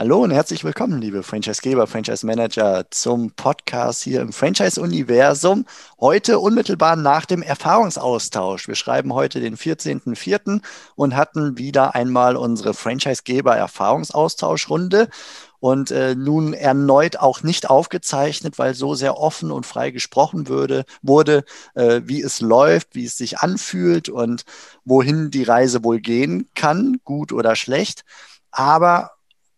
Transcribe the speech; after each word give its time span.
Hallo 0.00 0.22
und 0.22 0.30
herzlich 0.30 0.64
willkommen, 0.64 1.02
liebe 1.02 1.22
Franchisegeber, 1.22 1.86
Franchise-Manager, 1.86 2.86
zum 2.88 3.32
Podcast 3.32 4.02
hier 4.02 4.22
im 4.22 4.32
Franchise-Universum. 4.32 5.66
Heute 6.00 6.38
unmittelbar 6.38 6.96
nach 6.96 7.26
dem 7.26 7.42
Erfahrungsaustausch. 7.42 8.66
Wir 8.66 8.76
schreiben 8.76 9.12
heute 9.12 9.40
den 9.40 9.58
14.04. 9.58 10.62
und 10.94 11.16
hatten 11.16 11.58
wieder 11.58 11.94
einmal 11.94 12.36
unsere 12.36 12.72
Franchisegeber-Erfahrungsaustauschrunde 12.72 15.10
und 15.58 15.90
äh, 15.90 16.14
nun 16.14 16.54
erneut 16.54 17.18
auch 17.18 17.42
nicht 17.42 17.68
aufgezeichnet, 17.68 18.58
weil 18.58 18.72
so 18.72 18.94
sehr 18.94 19.18
offen 19.18 19.50
und 19.50 19.66
frei 19.66 19.90
gesprochen 19.90 20.48
würde, 20.48 20.86
wurde, 21.02 21.44
äh, 21.74 22.00
wie 22.04 22.22
es 22.22 22.40
läuft, 22.40 22.94
wie 22.94 23.04
es 23.04 23.18
sich 23.18 23.40
anfühlt 23.40 24.08
und 24.08 24.46
wohin 24.86 25.30
die 25.30 25.42
Reise 25.42 25.84
wohl 25.84 26.00
gehen 26.00 26.48
kann, 26.54 27.00
gut 27.04 27.34
oder 27.34 27.54
schlecht. 27.54 28.06
Aber 28.50 29.10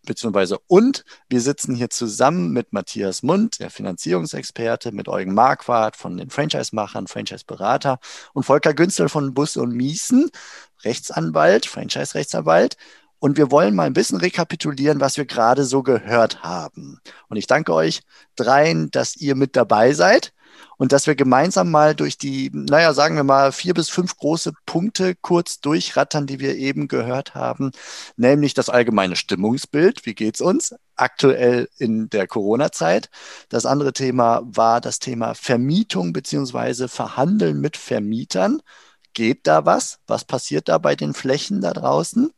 beziehungsweise 0.05 0.57
und 0.67 1.03
wir 1.29 1.41
sitzen 1.41 1.75
hier 1.75 1.89
zusammen 1.89 2.51
mit 2.51 2.73
Matthias 2.73 3.23
Mund, 3.23 3.59
der 3.59 3.69
Finanzierungsexperte, 3.69 4.91
mit 4.91 5.07
Eugen 5.07 5.33
Marquardt 5.33 5.95
von 5.95 6.17
den 6.17 6.29
Franchise-Machern, 6.29 7.07
Franchise-Berater 7.07 7.99
und 8.33 8.43
Volker 8.43 8.73
Günzel 8.73 9.09
von 9.09 9.33
Bus 9.33 9.57
und 9.57 9.71
Miesen, 9.71 10.29
Rechtsanwalt, 10.83 11.65
Franchise-Rechtsanwalt. 11.65 12.77
Und 13.19 13.37
wir 13.37 13.51
wollen 13.51 13.73
mal 13.73 13.85
ein 13.85 13.93
bisschen 13.93 14.17
rekapitulieren, 14.17 14.99
was 14.99 15.15
wir 15.15 15.25
gerade 15.25 15.63
so 15.63 15.81
gehört 15.81 16.43
haben. 16.43 16.99
Und 17.29 17.37
ich 17.37 17.47
danke 17.47 17.73
euch 17.73 18.01
dreien, 18.35 18.91
dass 18.91 19.15
ihr 19.15 19.35
mit 19.35 19.55
dabei 19.55 19.93
seid 19.93 20.32
und 20.77 20.91
dass 20.91 21.07
wir 21.07 21.15
gemeinsam 21.15 21.71
mal 21.71 21.95
durch 21.95 22.17
die, 22.17 22.49
naja, 22.53 22.93
sagen 22.93 23.15
wir 23.15 23.23
mal, 23.23 23.51
vier 23.51 23.73
bis 23.73 23.89
fünf 23.89 24.17
große 24.17 24.53
Punkte 24.65 25.15
kurz 25.15 25.59
durchrattern, 25.59 26.27
die 26.27 26.39
wir 26.39 26.55
eben 26.55 26.87
gehört 26.87 27.35
haben, 27.35 27.71
nämlich 28.17 28.53
das 28.53 28.69
allgemeine 28.69 29.15
Stimmungsbild, 29.15 30.05
wie 30.05 30.15
geht 30.15 30.35
es 30.35 30.41
uns 30.41 30.75
aktuell 30.95 31.69
in 31.77 32.09
der 32.09 32.27
Corona-Zeit. 32.27 33.09
Das 33.49 33.65
andere 33.65 33.93
Thema 33.93 34.41
war 34.45 34.81
das 34.81 34.99
Thema 34.99 35.33
Vermietung 35.33 36.13
beziehungsweise 36.13 36.87
Verhandeln 36.87 37.59
mit 37.59 37.77
Vermietern. 37.77 38.61
Geht 39.13 39.47
da 39.47 39.65
was? 39.65 39.99
Was 40.07 40.25
passiert 40.25 40.69
da 40.69 40.77
bei 40.77 40.95
den 40.95 41.13
Flächen 41.13 41.61
da 41.61 41.73
draußen? 41.73 42.31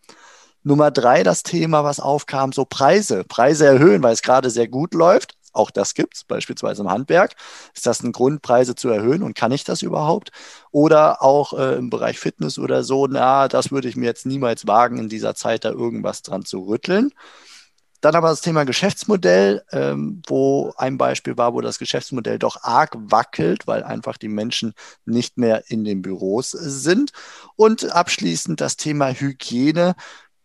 Nummer 0.64 0.90
drei, 0.90 1.24
das 1.24 1.44
Thema, 1.44 1.84
was 1.84 2.00
aufkam, 2.00 2.52
so 2.52 2.66
Preise. 2.66 3.24
Preise 3.24 3.68
erhöhen, 3.68 4.02
weil 4.02 4.14
es 4.14 4.24
gerade 4.24 4.50
sehr 4.50 4.68
gut 4.68 4.94
läuft. 4.94 5.35
Auch 5.56 5.72
das 5.72 5.94
gibt 5.94 6.16
es, 6.16 6.24
beispielsweise 6.24 6.84
im 6.84 6.90
Handwerk. 6.92 7.36
Ist 7.74 7.86
das 7.86 8.04
ein 8.04 8.12
Grund, 8.12 8.42
Preise 8.42 8.76
zu 8.76 8.90
erhöhen 8.90 9.24
und 9.24 9.36
kann 9.36 9.52
ich 9.52 9.64
das 9.64 9.82
überhaupt? 9.82 10.32
Oder 10.72 11.22
auch 11.22 11.54
äh, 11.54 11.76
im 11.76 11.90
Bereich 11.90 12.20
Fitness 12.20 12.60
oder 12.60 12.84
so, 12.84 13.08
na, 13.08 13.48
das 13.48 13.72
würde 13.72 13.88
ich 13.88 13.96
mir 13.96 14.06
jetzt 14.06 14.26
niemals 14.26 14.68
wagen, 14.68 14.98
in 14.98 15.10
dieser 15.10 15.36
Zeit 15.36 15.66
da 15.66 15.72
irgendwas 15.72 16.22
dran 16.22 16.46
zu 16.46 16.60
rütteln. 16.68 17.12
Dann 18.06 18.16
aber 18.16 18.30
das 18.30 18.42
Thema 18.42 18.66
Geschäftsmodell, 18.66 19.64
ähm, 19.72 20.22
wo 20.28 20.74
ein 20.78 20.98
Beispiel 21.00 21.38
war, 21.38 21.56
wo 21.56 21.62
das 21.62 21.80
Geschäftsmodell 21.80 22.38
doch 22.38 22.62
arg 22.62 22.96
wackelt, 22.96 23.66
weil 23.66 23.84
einfach 23.84 24.18
die 24.18 24.28
Menschen 24.28 24.74
nicht 25.06 25.40
mehr 25.40 25.64
in 25.70 25.84
den 25.84 26.04
Büros 26.04 26.52
sind. 26.52 27.14
Und 27.56 27.92
abschließend 27.92 28.62
das 28.62 28.78
Thema 28.78 29.10
Hygiene 29.10 29.96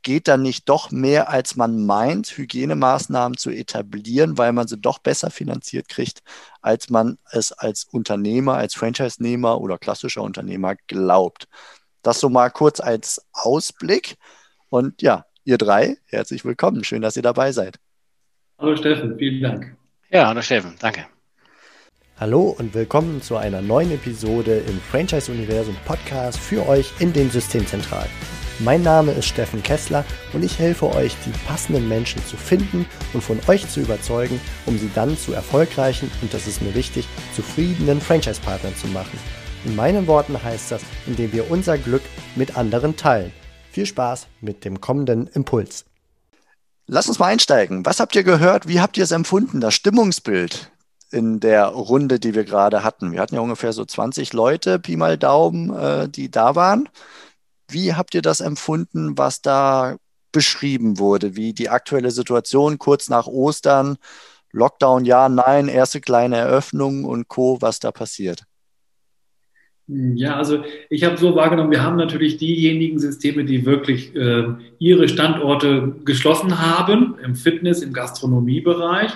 geht 0.03 0.29
dann 0.29 0.43
nicht 0.43 0.69
doch 0.69 0.91
mehr, 0.91 1.29
als 1.29 1.57
man 1.57 1.85
meint, 1.85 2.37
Hygienemaßnahmen 2.37 3.37
zu 3.37 3.51
etablieren, 3.51 4.39
weil 4.39 4.53
man 4.53 4.67
sie 4.67 4.79
doch 4.79 4.99
besser 4.99 5.31
finanziert 5.31 5.89
kriegt, 5.89 6.21
als 6.63 6.91
man 6.91 7.19
es 7.31 7.53
als 7.53 7.85
Unternehmer, 7.85 8.55
als 8.55 8.75
Franchise-Nehmer 8.75 9.61
oder 9.61 9.79
klassischer 9.79 10.23
Unternehmer 10.23 10.75
glaubt. 10.87 11.49
Das 12.03 12.21
so 12.21 12.29
mal 12.29 12.51
kurz 12.51 12.81
als 12.81 13.25
Ausblick. 13.33 14.17
Und 14.69 15.03
ja, 15.03 15.27
ihr 15.45 15.59
drei, 15.59 15.99
herzlich 16.07 16.45
willkommen. 16.45 16.85
Schön, 16.85 17.03
dass 17.03 17.17
ihr 17.17 17.23
dabei 17.23 17.53
seid. 17.53 17.79
Hallo 18.59 18.77
Steffen, 18.77 19.17
vielen 19.19 19.43
Dank. 19.43 19.77
Ja, 20.11 20.29
hallo 20.29 20.43
Steffen, 20.43 20.75
danke. 20.81 21.07
Hallo 22.19 22.55
und 22.59 22.75
willkommen 22.75 23.23
zu 23.23 23.37
einer 23.37 23.63
neuen 23.63 23.93
Episode 23.93 24.59
im 24.59 24.79
Franchise-Universum 24.81 25.77
Podcast 25.87 26.39
für 26.39 26.69
euch 26.69 26.93
in 27.01 27.15
den 27.15 27.31
Systemzentralen. 27.31 28.40
Mein 28.63 28.83
Name 28.83 29.13
ist 29.13 29.25
Steffen 29.25 29.63
Kessler 29.63 30.05
und 30.35 30.45
ich 30.45 30.59
helfe 30.59 30.95
euch, 30.95 31.17
die 31.25 31.33
passenden 31.47 31.89
Menschen 31.89 32.23
zu 32.27 32.37
finden 32.37 32.85
und 33.15 33.23
von 33.23 33.41
euch 33.49 33.67
zu 33.71 33.81
überzeugen, 33.81 34.39
um 34.67 34.79
sie 34.79 34.91
dann 34.95 35.17
zu 35.17 35.33
erfolgreichen 35.33 36.11
und 36.21 36.35
das 36.35 36.47
ist 36.47 36.61
mir 36.61 36.75
wichtig, 36.75 37.09
zufriedenen 37.35 38.03
Franchise-Partnern 38.03 38.77
zu 38.77 38.87
machen. 38.89 39.19
In 39.65 39.77
meinen 39.77 40.07
Worten 40.07 40.43
heißt 40.43 40.73
das, 40.73 40.83
indem 41.07 41.33
wir 41.33 41.51
unser 41.51 41.79
Glück 41.79 42.03
mit 42.37 42.59
anderen 42.59 42.99
teilen. 42.99 43.33
Viel 43.73 43.87
Spaß 43.87 44.27
mit 44.43 44.67
dem 44.67 44.79
kommenden 44.79 45.27
Impuls. 45.29 45.87
Lass 46.87 47.09
uns 47.09 47.19
mal 47.19 47.29
einsteigen. 47.29 47.87
Was 47.87 47.99
habt 47.99 48.15
ihr 48.15 48.25
gehört? 48.25 48.69
Wie 48.69 48.81
habt 48.81 48.99
ihr 48.99 49.05
es 49.05 49.11
empfunden? 49.11 49.63
Das 49.63 49.73
Stimmungsbild 49.73 50.71
in 51.11 51.41
der 51.41 51.65
Runde, 51.65 52.21
die 52.21 52.35
wir 52.35 52.45
gerade 52.45 52.85
hatten. 52.85 53.13
Wir 53.13 53.21
hatten 53.21 53.37
ja 53.37 53.41
ungefähr 53.41 53.73
so 53.73 53.87
20 53.87 54.35
Leute, 54.35 54.79
Pi 54.79 54.97
mal 54.97 55.17
Daumen, 55.17 55.75
äh, 55.75 56.09
die 56.11 56.31
da 56.31 56.55
waren. 56.55 56.91
Wie 57.71 57.95
habt 57.95 58.15
ihr 58.15 58.23
das 58.23 58.41
empfunden, 58.41 59.17
was 59.17 59.43
da 59.43 59.97
beschrieben 60.33 60.99
wurde, 60.99 61.37
wie 61.37 61.53
die 61.53 61.69
aktuelle 61.69 62.11
Situation 62.11 62.79
kurz 62.79 63.09
nach 63.09 63.27
Ostern, 63.27 63.97
Lockdown, 64.53 65.05
ja, 65.05 65.29
nein, 65.29 65.69
erste 65.69 66.01
kleine 66.01 66.37
Eröffnung 66.37 67.05
und 67.05 67.29
Co., 67.29 67.59
was 67.61 67.79
da 67.79 67.93
passiert? 67.93 68.45
Ja, 69.87 70.37
also 70.37 70.63
ich 70.89 71.03
habe 71.03 71.17
so 71.17 71.35
wahrgenommen, 71.35 71.73
wir 71.73 71.83
haben 71.83 71.97
natürlich 71.97 72.37
diejenigen 72.37 73.01
Systeme, 73.01 73.45
die 73.45 73.67
wirklich 73.67 74.15
äh, 74.15 74.45
ihre 74.79 75.09
Standorte 75.09 75.97
geschlossen 76.05 76.61
haben, 76.61 77.17
im 77.25 77.35
Fitness, 77.35 77.83
im 77.83 77.93
Gastronomiebereich. 77.93 79.11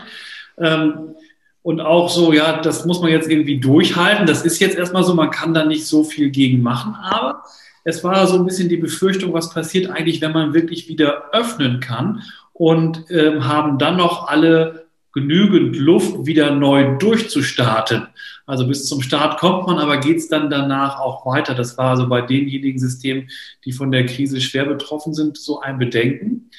Ähm, 0.59 1.15
und 1.63 1.81
auch 1.81 2.11
so, 2.11 2.33
ja, 2.33 2.61
das 2.61 2.87
muss 2.87 3.01
man 3.01 3.11
jetzt 3.11 3.31
irgendwie 3.31 3.61
durchhalten. 3.61 4.27
Das 4.27 4.45
ist 4.45 4.59
jetzt 4.59 4.77
erstmal 4.77 5.05
so, 5.05 5.15
man 5.15 5.31
kann 5.31 5.55
da 5.55 5.65
nicht 5.65 5.87
so 5.87 6.03
viel 6.03 6.31
gegen 6.31 6.61
machen, 6.61 6.97
aber 7.01 7.45
es 7.85 8.03
war 8.03 8.27
so 8.27 8.37
ein 8.37 8.47
bisschen 8.47 8.69
die 8.69 8.79
Befürchtung, 8.79 9.33
was 9.33 9.53
passiert 9.53 9.91
eigentlich, 9.91 10.21
wenn 10.21 10.33
man 10.33 10.55
wirklich 10.55 10.89
wieder 10.89 11.31
öffnen 11.33 11.81
kann 11.81 12.23
und 12.53 13.05
ähm, 13.11 13.47
haben 13.47 13.79
dann 13.79 13.99
noch 13.99 14.29
alle 14.29 14.87
genügend 15.13 15.77
Luft, 15.77 16.27
wieder 16.27 16.55
neu 16.55 16.97
durchzustarten. 16.99 18.09
Also 18.47 18.67
bis 18.67 18.87
zum 18.87 19.01
Start 19.01 19.39
kommt 19.39 19.67
man, 19.67 19.79
aber 19.79 19.99
geht 19.99 20.17
es 20.17 20.29
dann 20.29 20.51
danach 20.51 20.99
auch 20.99 21.25
weiter? 21.25 21.55
Das 21.55 21.79
war 21.79 21.91
also 21.91 22.09
bei 22.09 22.21
denjenigen 22.21 22.79
Systemen, 22.79 23.31
die 23.65 23.73
von 23.73 23.93
der 23.93 24.07
Krise 24.07 24.41
schwer 24.41 24.65
betroffen 24.65 25.15
sind, 25.15 25.39
so 25.39 25.61
ein 25.61 25.79
Bedenken. 25.79 26.51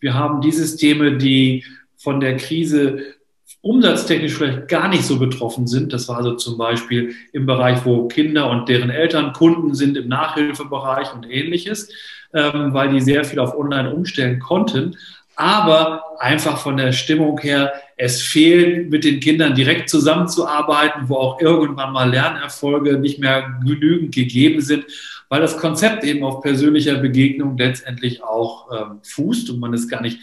Wir 0.00 0.14
haben 0.14 0.40
die 0.40 0.50
Systeme, 0.50 1.18
die 1.18 1.64
von 1.96 2.20
der 2.20 2.36
Krise 2.36 3.14
umsatztechnisch 3.62 4.34
vielleicht 4.34 4.68
gar 4.68 4.88
nicht 4.88 5.04
so 5.04 5.18
betroffen 5.18 5.66
sind. 5.66 5.92
Das 5.92 6.08
war 6.08 6.18
also 6.18 6.34
zum 6.34 6.56
Beispiel 6.56 7.14
im 7.32 7.46
Bereich, 7.46 7.84
wo 7.84 8.08
Kinder 8.08 8.50
und 8.50 8.68
deren 8.68 8.90
Eltern 8.90 9.32
Kunden 9.32 9.74
sind, 9.74 9.96
im 9.96 10.08
Nachhilfebereich 10.08 11.12
und 11.14 11.30
ähnliches, 11.30 11.90
ähm, 12.32 12.72
weil 12.72 12.90
die 12.90 13.00
sehr 13.00 13.24
viel 13.24 13.38
auf 13.38 13.56
Online 13.56 13.92
umstellen 13.92 14.40
konnten. 14.40 14.96
Aber 15.36 16.04
einfach 16.18 16.58
von 16.58 16.76
der 16.76 16.92
Stimmung 16.92 17.38
her, 17.38 17.72
es 17.96 18.20
fehlt, 18.22 18.90
mit 18.90 19.04
den 19.04 19.20
Kindern 19.20 19.54
direkt 19.54 19.88
zusammenzuarbeiten, 19.88 21.08
wo 21.08 21.16
auch 21.16 21.40
irgendwann 21.40 21.92
mal 21.92 22.10
Lernerfolge 22.10 22.98
nicht 22.98 23.18
mehr 23.20 23.54
genügend 23.64 24.14
gegeben 24.14 24.60
sind, 24.60 24.84
weil 25.28 25.40
das 25.40 25.56
Konzept 25.56 26.04
eben 26.04 26.24
auf 26.24 26.42
persönlicher 26.42 26.96
Begegnung 26.96 27.56
letztendlich 27.56 28.22
auch 28.22 28.68
ähm, 28.72 29.00
fußt 29.02 29.50
und 29.50 29.60
man 29.60 29.72
es 29.72 29.88
gar 29.88 30.02
nicht 30.02 30.18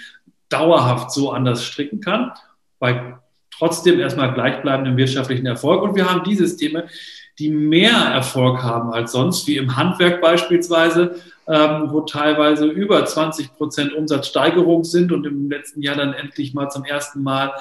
dauerhaft 0.50 1.12
so 1.12 1.32
anders 1.32 1.64
stricken 1.64 2.00
kann. 2.00 2.32
Bei 2.80 3.18
trotzdem 3.58 4.00
erstmal 4.00 4.34
gleichbleibenden 4.34 4.98
wirtschaftlichen 4.98 5.46
Erfolg. 5.46 5.82
Und 5.82 5.96
wir 5.96 6.10
haben 6.10 6.24
die 6.24 6.36
Systeme, 6.36 6.86
die 7.40 7.50
mehr 7.50 7.92
Erfolg 7.92 8.64
haben 8.64 8.92
als 8.92 9.12
sonst, 9.12 9.48
wie 9.48 9.58
im 9.58 9.78
Handwerk 9.78 10.22
beispielsweise, 10.22 11.16
ähm, 11.48 11.88
wo 11.90 12.02
teilweise 12.02 12.66
über 12.66 13.06
20 13.06 13.54
Prozent 13.54 13.94
Umsatzsteigerung 13.94 14.84
sind 14.84 15.12
und 15.12 15.26
im 15.26 15.50
letzten 15.50 15.82
Jahr 15.82 15.96
dann 15.96 16.14
endlich 16.14 16.54
mal 16.54 16.70
zum 16.70 16.84
ersten 16.84 17.22
Mal 17.22 17.54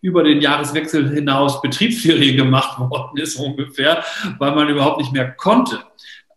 über 0.00 0.22
den 0.22 0.40
Jahreswechsel 0.40 1.12
hinaus 1.12 1.60
Betriebsferien 1.60 2.36
gemacht 2.36 2.78
worden 2.90 3.18
ist 3.18 3.36
ungefähr, 3.36 4.04
weil 4.38 4.54
man 4.54 4.68
überhaupt 4.68 4.98
nicht 4.98 5.12
mehr 5.12 5.30
konnte. 5.30 5.80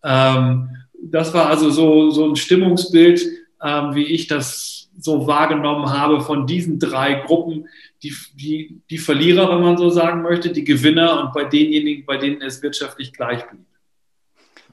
Ähm, 0.04 0.70
das 1.04 1.34
war 1.34 1.48
also 1.48 1.70
so, 1.70 2.12
so 2.12 2.30
ein 2.30 2.36
Stimmungsbild, 2.36 3.22
ähm, 3.64 3.96
wie 3.96 4.06
ich 4.06 4.28
das 4.28 4.81
so 5.02 5.28
wahrgenommen 5.28 5.90
habe 5.90 6.22
von 6.22 6.46
diesen 6.48 6.80
drei 6.80 7.16
Gruppen, 7.26 7.68
die, 8.04 8.16
die, 8.34 8.82
die 8.90 8.98
Verlierer, 8.98 9.50
wenn 9.50 9.62
man 9.62 9.78
so 9.78 9.90
sagen 9.90 10.22
möchte, 10.22 10.52
die 10.52 10.64
Gewinner 10.64 11.22
und 11.22 11.34
bei 11.34 11.44
denjenigen, 11.44 12.06
bei 12.06 12.18
denen 12.18 12.42
es 12.42 12.62
wirtschaftlich 12.62 13.14
gleich 13.14 13.48
blieb. 13.50 13.66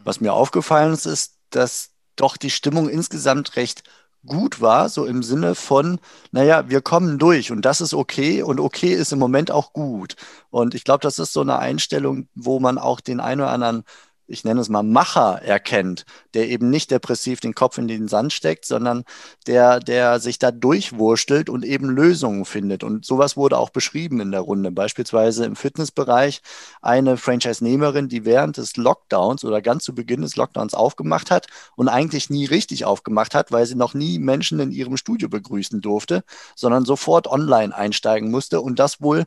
Was 0.05 0.21
mir 0.21 0.33
aufgefallen 0.33 0.93
ist, 0.93 1.07
ist, 1.07 1.39
dass 1.51 1.91
doch 2.17 2.37
die 2.37 2.51
Stimmung 2.51 2.89
insgesamt 2.89 3.57
recht 3.57 3.83
gut 4.27 4.61
war, 4.61 4.89
so 4.89 5.05
im 5.05 5.23
Sinne 5.23 5.55
von, 5.55 6.01
naja, 6.33 6.69
wir 6.69 6.83
kommen 6.83 7.19
durch 7.19 7.51
und 7.53 7.63
das 7.63 7.81
ist 7.81 7.95
okay 7.95 8.43
und 8.43 8.61
okay 8.61 8.93
ist 8.93 9.13
im 9.13 9.19
Moment 9.19 9.51
auch 9.51 9.73
gut. 9.73 10.17
Und 10.51 10.75
ich 10.75 10.85
glaube, 10.85 11.03
das 11.03 11.19
ist 11.19 11.33
so 11.33 11.41
eine 11.41 11.59
Einstellung, 11.59 12.29
wo 12.35 12.61
man 12.61 12.79
auch 12.79 13.01
den 13.01 13.21
einen 13.21 13.41
oder 13.43 13.51
anderen 13.51 13.85
ich 14.29 14.45
nenne 14.45 14.61
es 14.61 14.69
mal 14.69 14.83
Macher 14.83 15.43
erkennt, 15.43 16.05
der 16.35 16.49
eben 16.49 16.69
nicht 16.69 16.91
depressiv 16.91 17.41
den 17.41 17.55
Kopf 17.55 17.79
in 17.79 17.89
den 17.89 18.09
Sand 18.09 18.33
steckt, 18.33 18.67
sondern 18.67 19.05
der, 19.47 19.81
der 19.81 20.21
sich 20.21 20.39
da 20.39 20.51
durchwurstelt 20.51 21.49
und 21.49 21.65
eben 21.65 21.89
Lösungen 21.89 22.45
findet. 22.45 22.85
Und 22.85 23.07
sowas 23.07 23.37
wurde 23.37 23.59
auch 23.59 23.71
beschrieben 23.71 24.21
in 24.21 24.31
der 24.31 24.43
Runde. 24.43 24.71
Beispielsweise 24.71 25.47
im 25.47 25.57
Fitnessbereich 25.57 26.43
eine 26.83 27.17
Franchise-Nehmerin, 27.17 28.09
die 28.09 28.27
während 28.27 28.59
des 28.59 28.77
Lockdowns 28.77 29.45
oder 29.45 29.63
ganz 29.63 29.85
zu 29.85 29.95
Beginn 29.95 30.21
des 30.21 30.37
Lockdowns 30.37 30.75
aufgemacht 30.75 31.31
hat 31.31 31.47
und 31.75 31.89
eigentlich 31.89 32.29
nie 32.29 32.45
richtig 32.45 32.85
aufgemacht 32.85 33.35
hat, 33.35 33.51
weil 33.51 33.65
sie 33.65 33.77
noch 33.77 33.95
nie 33.95 34.19
Menschen 34.19 34.61
in 34.61 34.73
ihrem 34.73 34.99
Studio 34.99 35.31
begrüßen 35.31 35.81
durfte, 35.81 36.23
sondern 36.55 36.85
sofort 36.85 37.27
online 37.27 37.75
einsteigen 37.75 38.31
musste 38.31 38.61
und 38.61 38.79
das 38.79 39.01
wohl 39.01 39.25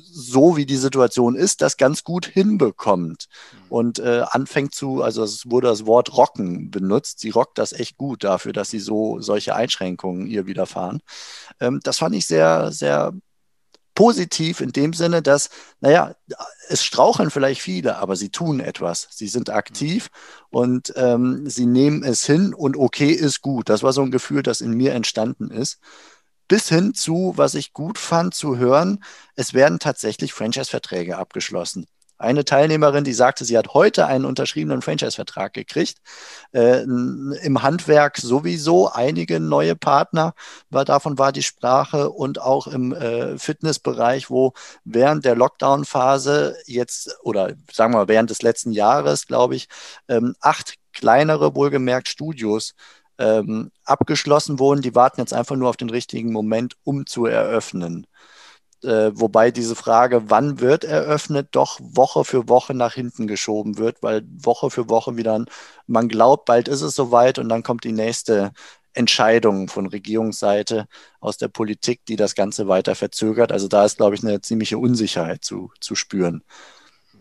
so 0.00 0.56
wie 0.56 0.66
die 0.66 0.76
Situation 0.76 1.34
ist, 1.34 1.62
das 1.62 1.76
ganz 1.76 2.04
gut 2.04 2.26
hinbekommt 2.26 3.28
mhm. 3.52 3.58
und 3.68 3.98
äh, 3.98 4.24
anfängt 4.30 4.74
zu, 4.74 5.02
also 5.02 5.22
es 5.22 5.50
wurde 5.50 5.68
das 5.68 5.86
Wort 5.86 6.16
rocken 6.16 6.70
benutzt. 6.70 7.20
Sie 7.20 7.30
rockt 7.30 7.58
das 7.58 7.72
echt 7.72 7.96
gut 7.96 8.24
dafür, 8.24 8.52
dass 8.52 8.70
sie 8.70 8.80
so 8.80 9.20
solche 9.20 9.54
Einschränkungen 9.54 10.26
ihr 10.26 10.46
widerfahren. 10.46 11.00
Ähm, 11.60 11.80
das 11.82 11.98
fand 11.98 12.14
ich 12.14 12.26
sehr, 12.26 12.72
sehr 12.72 13.12
positiv 13.94 14.60
in 14.60 14.72
dem 14.72 14.94
Sinne, 14.94 15.20
dass, 15.20 15.50
naja, 15.80 16.14
es 16.68 16.82
straucheln 16.82 17.30
vielleicht 17.30 17.60
viele, 17.60 17.96
aber 17.98 18.16
sie 18.16 18.30
tun 18.30 18.60
etwas. 18.60 19.08
Sie 19.10 19.28
sind 19.28 19.50
aktiv 19.50 20.08
mhm. 20.12 20.58
und 20.58 20.92
ähm, 20.96 21.48
sie 21.48 21.66
nehmen 21.66 22.02
es 22.02 22.24
hin 22.24 22.54
und 22.54 22.76
okay 22.76 23.10
ist 23.10 23.42
gut. 23.42 23.68
Das 23.68 23.82
war 23.82 23.92
so 23.92 24.02
ein 24.02 24.10
Gefühl, 24.10 24.42
das 24.42 24.60
in 24.60 24.72
mir 24.72 24.92
entstanden 24.92 25.50
ist 25.50 25.78
bis 26.48 26.68
hin 26.68 26.94
zu, 26.94 27.32
was 27.36 27.54
ich 27.54 27.72
gut 27.72 27.98
fand 27.98 28.34
zu 28.34 28.56
hören, 28.56 29.02
es 29.36 29.54
werden 29.54 29.78
tatsächlich 29.78 30.32
Franchise-Verträge 30.32 31.16
abgeschlossen. 31.18 31.86
Eine 32.22 32.44
Teilnehmerin, 32.44 33.02
die 33.02 33.14
sagte, 33.14 33.44
sie 33.44 33.58
hat 33.58 33.74
heute 33.74 34.06
einen 34.06 34.24
unterschriebenen 34.24 34.80
Franchise-Vertrag 34.80 35.54
gekriegt. 35.54 35.98
Äh, 36.52 36.82
Im 36.82 37.62
Handwerk 37.62 38.16
sowieso 38.16 38.88
einige 38.88 39.40
neue 39.40 39.74
Partner, 39.74 40.34
war, 40.70 40.84
davon 40.84 41.18
war 41.18 41.32
die 41.32 41.42
Sprache 41.42 42.10
und 42.10 42.40
auch 42.40 42.68
im 42.68 42.92
äh, 42.92 43.36
Fitnessbereich, 43.38 44.30
wo 44.30 44.52
während 44.84 45.24
der 45.24 45.34
Lockdown-Phase 45.34 46.56
jetzt 46.66 47.18
oder 47.24 47.54
sagen 47.72 47.92
wir 47.92 48.06
während 48.06 48.30
des 48.30 48.42
letzten 48.42 48.70
Jahres, 48.70 49.26
glaube 49.26 49.56
ich, 49.56 49.66
ähm, 50.06 50.36
acht 50.40 50.74
kleinere, 50.92 51.56
wohlgemerkt 51.56 52.06
Studios 52.08 52.74
ähm, 53.22 53.70
abgeschlossen 53.84 54.58
wurden. 54.58 54.82
Die 54.82 54.94
warten 54.94 55.20
jetzt 55.20 55.32
einfach 55.32 55.56
nur 55.56 55.70
auf 55.70 55.76
den 55.76 55.90
richtigen 55.90 56.32
Moment, 56.32 56.76
um 56.84 57.06
zu 57.06 57.26
eröffnen. 57.26 58.06
Äh, 58.82 59.12
wobei 59.14 59.52
diese 59.52 59.76
Frage, 59.76 60.30
wann 60.30 60.58
wird 60.60 60.82
eröffnet, 60.84 61.48
doch 61.52 61.78
Woche 61.80 62.24
für 62.24 62.48
Woche 62.48 62.74
nach 62.74 62.94
hinten 62.94 63.28
geschoben 63.28 63.78
wird, 63.78 64.02
weil 64.02 64.22
Woche 64.26 64.70
für 64.70 64.88
Woche 64.90 65.16
wieder, 65.16 65.44
man 65.86 66.08
glaubt, 66.08 66.46
bald 66.46 66.66
ist 66.68 66.82
es 66.82 66.96
soweit 66.96 67.38
und 67.38 67.48
dann 67.48 67.62
kommt 67.62 67.84
die 67.84 67.92
nächste 67.92 68.52
Entscheidung 68.92 69.68
von 69.68 69.86
Regierungsseite 69.86 70.86
aus 71.20 71.36
der 71.38 71.48
Politik, 71.48 72.04
die 72.06 72.16
das 72.16 72.34
Ganze 72.34 72.66
weiter 72.68 72.94
verzögert. 72.96 73.52
Also 73.52 73.68
da 73.68 73.84
ist, 73.84 73.98
glaube 73.98 74.16
ich, 74.16 74.24
eine 74.24 74.40
ziemliche 74.40 74.78
Unsicherheit 74.78 75.44
zu, 75.44 75.70
zu 75.80 75.94
spüren. 75.94 76.42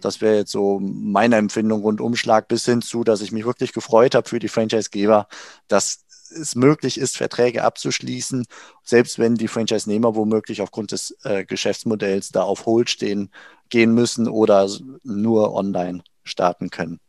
Das 0.01 0.21
wäre 0.21 0.37
jetzt 0.37 0.51
so 0.51 0.79
meine 0.81 1.37
Empfindung 1.37 1.81
Rundumschlag 1.81 2.47
bis 2.47 2.65
hin 2.65 2.81
zu, 2.81 3.03
dass 3.03 3.21
ich 3.21 3.31
mich 3.31 3.45
wirklich 3.45 3.73
gefreut 3.73 4.15
habe 4.15 4.27
für 4.27 4.39
die 4.39 4.49
Franchisegeber, 4.49 5.27
dass 5.67 6.05
es 6.31 6.55
möglich 6.55 6.97
ist, 6.97 7.17
Verträge 7.17 7.63
abzuschließen, 7.63 8.45
selbst 8.83 9.19
wenn 9.19 9.35
die 9.35 9.47
Franchise-Nehmer 9.47 10.15
womöglich 10.15 10.61
aufgrund 10.61 10.91
des 10.91 11.17
äh, 11.23 11.45
Geschäftsmodells 11.45 12.31
da 12.31 12.43
auf 12.43 12.65
Hold 12.65 12.89
stehen, 12.89 13.31
gehen 13.69 13.93
müssen 13.93 14.27
oder 14.27 14.69
nur 15.03 15.53
online 15.53 16.03
starten 16.23 16.69
können. 16.69 16.99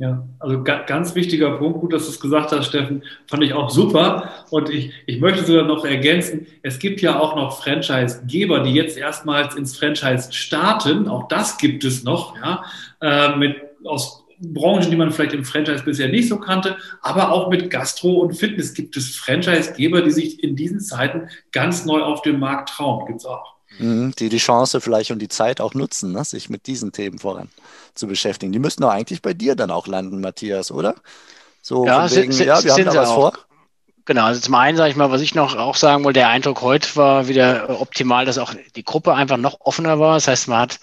Ja, 0.00 0.26
also 0.38 0.64
ganz 0.64 1.14
wichtiger 1.14 1.58
Punkt, 1.58 1.80
gut, 1.80 1.92
dass 1.92 2.06
du 2.06 2.10
es 2.10 2.20
gesagt 2.20 2.52
hast, 2.52 2.68
Steffen, 2.68 3.02
fand 3.26 3.42
ich 3.42 3.52
auch 3.52 3.68
super. 3.68 4.30
Und 4.48 4.70
ich, 4.70 4.92
ich 5.04 5.20
möchte 5.20 5.44
sogar 5.44 5.66
noch 5.66 5.84
ergänzen, 5.84 6.46
es 6.62 6.78
gibt 6.78 7.02
ja 7.02 7.20
auch 7.20 7.36
noch 7.36 7.62
Franchise-Geber, 7.62 8.60
die 8.60 8.72
jetzt 8.72 8.96
erstmals 8.96 9.56
ins 9.56 9.76
Franchise 9.76 10.32
starten. 10.32 11.06
Auch 11.06 11.28
das 11.28 11.58
gibt 11.58 11.84
es 11.84 12.02
noch, 12.02 12.34
ja, 12.36 12.64
äh, 13.02 13.36
mit, 13.36 13.56
aus 13.84 14.24
Branchen, 14.38 14.90
die 14.90 14.96
man 14.96 15.10
vielleicht 15.10 15.34
im 15.34 15.44
Franchise 15.44 15.84
bisher 15.84 16.08
nicht 16.08 16.30
so 16.30 16.38
kannte, 16.38 16.78
aber 17.02 17.30
auch 17.30 17.50
mit 17.50 17.68
Gastro 17.68 18.20
und 18.20 18.32
Fitness 18.32 18.72
gibt 18.72 18.96
es 18.96 19.14
Franchise-Geber, 19.16 20.00
die 20.00 20.12
sich 20.12 20.42
in 20.42 20.56
diesen 20.56 20.80
Zeiten 20.80 21.28
ganz 21.52 21.84
neu 21.84 22.00
auf 22.00 22.22
dem 22.22 22.40
Markt 22.40 22.70
trauen. 22.70 23.04
Gibt 23.04 23.20
es 23.20 23.26
auch. 23.26 23.59
Mhm, 23.82 24.14
die 24.18 24.28
die 24.28 24.38
Chance 24.38 24.80
vielleicht 24.80 25.10
und 25.10 25.18
die 25.20 25.28
Zeit 25.28 25.60
auch 25.60 25.74
nutzen, 25.74 26.12
ne, 26.12 26.24
sich 26.24 26.50
mit 26.50 26.66
diesen 26.66 26.92
Themen 26.92 27.18
voran 27.18 27.48
zu 27.94 28.06
beschäftigen. 28.06 28.52
Die 28.52 28.58
müssten 28.58 28.82
doch 28.82 28.90
eigentlich 28.90 29.22
bei 29.22 29.34
dir 29.34 29.56
dann 29.56 29.70
auch 29.70 29.86
landen, 29.86 30.20
Matthias, 30.20 30.70
oder? 30.70 30.94
So 31.62 31.86
ja, 31.86 32.10
wegen, 32.10 32.32
sind, 32.32 32.46
ja 32.46 32.62
wir 32.62 32.72
haben 32.72 32.84
da 32.84 32.94
was 32.94 33.08
auch. 33.08 33.14
vor. 33.14 33.32
Genau, 34.06 34.24
also 34.24 34.40
zum 34.40 34.54
einen 34.54 34.76
sage 34.76 34.90
ich 34.90 34.96
mal, 34.96 35.10
was 35.10 35.20
ich 35.20 35.34
noch 35.34 35.56
auch 35.56 35.76
sagen 35.76 36.04
wollte, 36.04 36.20
der 36.20 36.28
Eindruck 36.28 36.62
heute 36.62 36.96
war 36.96 37.28
wieder 37.28 37.80
optimal, 37.80 38.24
dass 38.24 38.38
auch 38.38 38.54
die 38.74 38.82
Gruppe 38.82 39.14
einfach 39.14 39.36
noch 39.36 39.60
offener 39.60 40.00
war. 40.00 40.14
Das 40.14 40.26
heißt, 40.26 40.48
man 40.48 40.60
hat 40.60 40.80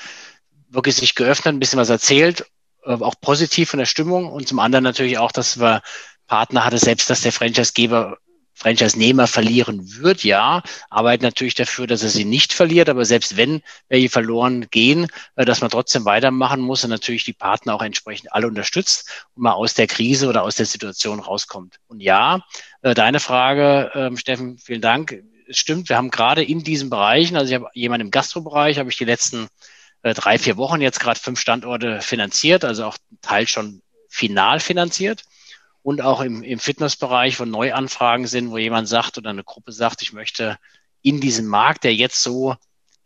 wirklich 0.69 0.95
sich 0.95 1.15
geöffnet, 1.15 1.53
ein 1.53 1.59
bisschen 1.59 1.79
was 1.79 1.89
erzählt, 1.89 2.45
äh, 2.85 2.93
auch 2.93 3.15
positiv 3.19 3.71
von 3.71 3.79
der 3.79 3.85
Stimmung 3.85 4.31
und 4.31 4.47
zum 4.47 4.59
anderen 4.59 4.83
natürlich 4.83 5.17
auch, 5.17 5.31
dass 5.31 5.59
wir 5.59 5.81
Partner 6.27 6.65
hatte, 6.65 6.77
selbst 6.77 7.09
dass 7.09 7.21
der 7.21 7.31
Franchisegeber 7.31 8.17
Franchise-Nehmer 8.57 9.27
verlieren 9.27 9.97
wird, 9.97 10.23
ja, 10.23 10.63
arbeitet 10.89 11.21
natürlich 11.21 11.53
dafür, 11.53 11.85
dass 11.85 12.01
er 12.01 12.09
sie 12.09 12.25
nicht 12.25 12.53
verliert, 12.53 12.89
aber 12.89 13.05
selbst 13.05 13.37
wenn 13.37 13.61
welche 13.87 14.09
verloren 14.09 14.67
gehen, 14.71 15.07
äh, 15.35 15.45
dass 15.45 15.61
man 15.61 15.69
trotzdem 15.69 16.05
weitermachen 16.05 16.61
muss 16.61 16.83
und 16.83 16.89
natürlich 16.89 17.23
die 17.23 17.33
Partner 17.33 17.75
auch 17.75 17.83
entsprechend 17.83 18.33
alle 18.33 18.47
unterstützt 18.47 19.27
und 19.35 19.43
mal 19.43 19.51
aus 19.51 19.75
der 19.75 19.85
Krise 19.85 20.27
oder 20.27 20.41
aus 20.41 20.55
der 20.55 20.65
Situation 20.65 21.19
rauskommt. 21.19 21.79
Und 21.87 22.01
ja, 22.01 22.41
äh, 22.81 22.95
deine 22.95 23.19
Frage, 23.19 23.91
ähm, 23.93 24.17
Steffen, 24.17 24.57
vielen 24.57 24.81
Dank. 24.81 25.23
Es 25.47 25.59
stimmt, 25.59 25.87
wir 25.89 25.97
haben 25.97 26.09
gerade 26.09 26.43
in 26.43 26.63
diesen 26.63 26.89
Bereichen, 26.89 27.37
also 27.37 27.49
ich 27.53 27.55
habe 27.61 27.69
jemanden 27.75 28.07
im 28.07 28.11
Gastrobereich, 28.11 28.79
habe 28.79 28.89
ich 28.89 28.97
die 28.97 29.05
letzten 29.05 29.49
äh, 30.01 30.15
drei, 30.15 30.39
vier 30.39 30.57
Wochen 30.57 30.81
jetzt 30.81 30.99
gerade 30.99 31.19
fünf 31.19 31.39
Standorte 31.39 32.01
finanziert, 32.01 32.65
also 32.65 32.85
auch 32.85 32.97
Teil 33.21 33.47
schon 33.47 33.83
final 34.09 34.59
finanziert 34.59 35.25
und 35.87 36.01
auch 36.01 36.19
im, 36.19 36.43
im 36.43 36.59
Fitnessbereich, 36.59 37.39
wo 37.39 37.45
Neuanfragen 37.45 38.27
sind, 38.27 38.51
wo 38.51 38.57
jemand 38.57 38.89
sagt 38.89 39.17
oder 39.17 39.29
eine 39.29 39.45
Gruppe 39.45 39.71
sagt, 39.71 40.01
ich 40.01 40.11
möchte 40.11 40.57
in 41.01 41.21
diesem 41.21 41.45
Markt, 41.45 41.85
der 41.85 41.95
jetzt 41.95 42.21
so 42.21 42.57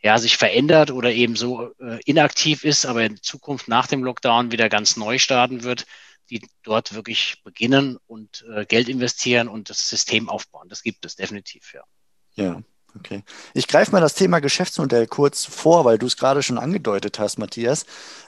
ja, 0.01 0.17
sich 0.17 0.35
verändert 0.35 0.89
oder 0.89 1.11
eben 1.11 1.35
so 1.35 1.75
äh, 1.79 1.99
inaktiv 2.05 2.63
ist, 2.63 2.87
aber 2.87 3.03
in 3.03 3.21
Zukunft 3.21 3.67
nach 3.67 3.85
dem 3.85 4.03
Lockdown 4.03 4.51
wieder 4.51 4.67
ganz 4.67 4.97
neu 4.97 5.19
starten 5.19 5.61
wird, 5.61 5.85
die 6.31 6.41
dort 6.63 6.95
wirklich 6.95 7.43
beginnen 7.43 7.99
und 8.07 8.43
äh, 8.51 8.65
Geld 8.65 8.89
investieren 8.89 9.47
und 9.47 9.69
das 9.69 9.87
System 9.87 10.27
aufbauen. 10.27 10.67
Das 10.67 10.81
gibt 10.81 11.05
es 11.05 11.15
definitiv, 11.15 11.75
ja. 11.75 11.83
Ja. 12.33 12.63
Okay. 12.97 13.23
Ich 13.53 13.67
greife 13.67 13.91
mal 13.91 14.01
das 14.01 14.15
Thema 14.15 14.39
Geschäftsmodell 14.39 15.07
kurz 15.07 15.45
vor, 15.45 15.86
weil 15.86 15.98
du 15.98 16.07
es 16.07 16.17
gerade 16.17 16.43
schon 16.43 16.57
angedeutet 16.57 17.19
hast, 17.19 17.39
Matthias. 17.39 17.86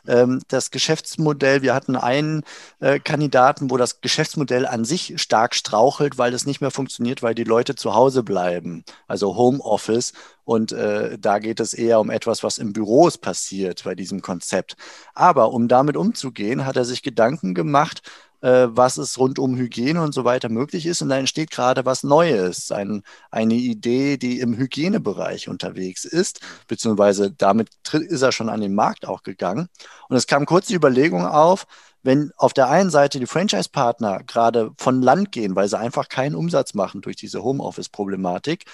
Ähm, 0.08 0.42
das 0.48 0.72
Geschäftsmodell, 0.72 1.62
wir 1.62 1.74
hatten 1.74 1.98
einen 1.98 2.44
äh, 2.80 3.00
Kandidaten, 3.00 3.70
wo 3.70 3.78
das 3.78 4.00
Geschäftsmodell 4.00 4.66
an 4.66 4.86
sich 4.86 5.22
stark 5.22 5.54
strauchelt, 5.54 6.18
weil 6.18 6.34
es 6.34 6.46
nicht 6.46 6.62
mehr 6.62 6.72
funktioniert, 6.72 7.22
weil 7.22 7.36
die 7.36 7.44
Leute 7.44 7.76
zu 7.76 7.94
Hause 7.94 8.24
bleiben, 8.24 8.86
also 9.08 9.36
Homeoffice. 9.36 10.14
Und 10.46 10.72
äh, 10.72 11.18
da 11.20 11.40
geht 11.40 11.60
es 11.60 11.74
eher 11.74 12.00
um 12.00 12.10
etwas, 12.10 12.44
was 12.44 12.58
im 12.58 12.74
Büros 12.74 13.18
passiert 13.18 13.84
bei 13.84 13.96
diesem 13.96 14.22
Konzept. 14.22 14.76
Aber 15.14 15.52
um 15.52 15.68
damit 15.68 15.96
umzugehen, 15.98 16.66
hat 16.66 16.76
er 16.76 16.86
sich 16.86 17.02
Gedanken 17.02 17.54
gemacht, 17.54 18.02
äh, 18.44 18.68
was 18.70 18.98
es 18.98 19.18
rund 19.18 19.40
um 19.40 19.56
Hygiene 19.56 20.02
und 20.02 20.14
so 20.14 20.26
weiter 20.26 20.50
möglich 20.50 20.86
ist. 20.86 21.02
Und 21.02 21.10
da 21.10 21.18
entsteht 21.18 21.50
gerade 21.50 21.86
was 21.86 22.04
Neues, 22.04 22.72
ein, 22.72 23.04
eine 23.32 23.54
Idee, 23.56 24.18
die 24.18 24.42
im 24.42 24.58
Hygienebereich 24.58 25.48
unterwegs 25.48 26.04
ist, 26.04 26.42
beziehungsweise 26.68 27.32
damit 27.32 27.70
ist 27.94 28.22
er 28.22 28.34
schon 28.34 28.50
an 28.50 28.62
den 28.62 28.76
Markt 28.76 29.08
auch 29.08 29.24
gegangen. 29.24 29.70
Und 30.10 30.18
es 30.18 30.28
kam 30.28 30.46
kurz 30.46 30.68
die 30.68 30.76
Überlegung 30.76 31.26
auf, 31.26 31.66
wenn 32.04 32.32
auf 32.36 32.52
der 32.54 32.70
einen 32.70 32.90
Seite 32.90 33.18
die 33.20 33.28
Franchise-Partner 33.28 34.24
gerade 34.28 34.72
von 34.78 35.02
Land 35.02 35.32
gehen, 35.32 35.56
weil 35.56 35.70
sie 35.70 35.80
einfach 35.80 36.10
keinen 36.10 36.36
Umsatz 36.36 36.74
machen 36.74 37.02
durch 37.02 37.16
diese 37.16 37.44
Homeoffice-Problematik, 37.44 38.66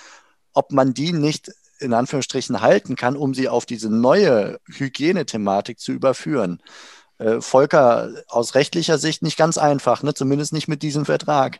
ob 0.53 0.71
man 0.71 0.95
die 0.95 1.13
nicht 1.13 1.51
in 1.79 1.93
Anführungsstrichen 1.93 2.61
halten 2.61 2.95
kann, 2.95 3.15
um 3.15 3.33
sie 3.33 3.49
auf 3.49 3.65
diese 3.65 3.89
neue 3.89 4.59
Hygienethematik 4.67 5.79
zu 5.79 5.91
überführen 5.91 6.61
äh, 7.19 7.41
Volker, 7.41 8.11
aus 8.27 8.55
rechtlicher 8.55 8.97
Sicht 8.97 9.21
nicht 9.21 9.37
ganz 9.37 9.57
einfach, 9.57 10.03
ne? 10.03 10.13
zumindest 10.13 10.53
nicht 10.53 10.67
mit 10.67 10.81
diesem 10.81 11.05
Vertrag. 11.05 11.59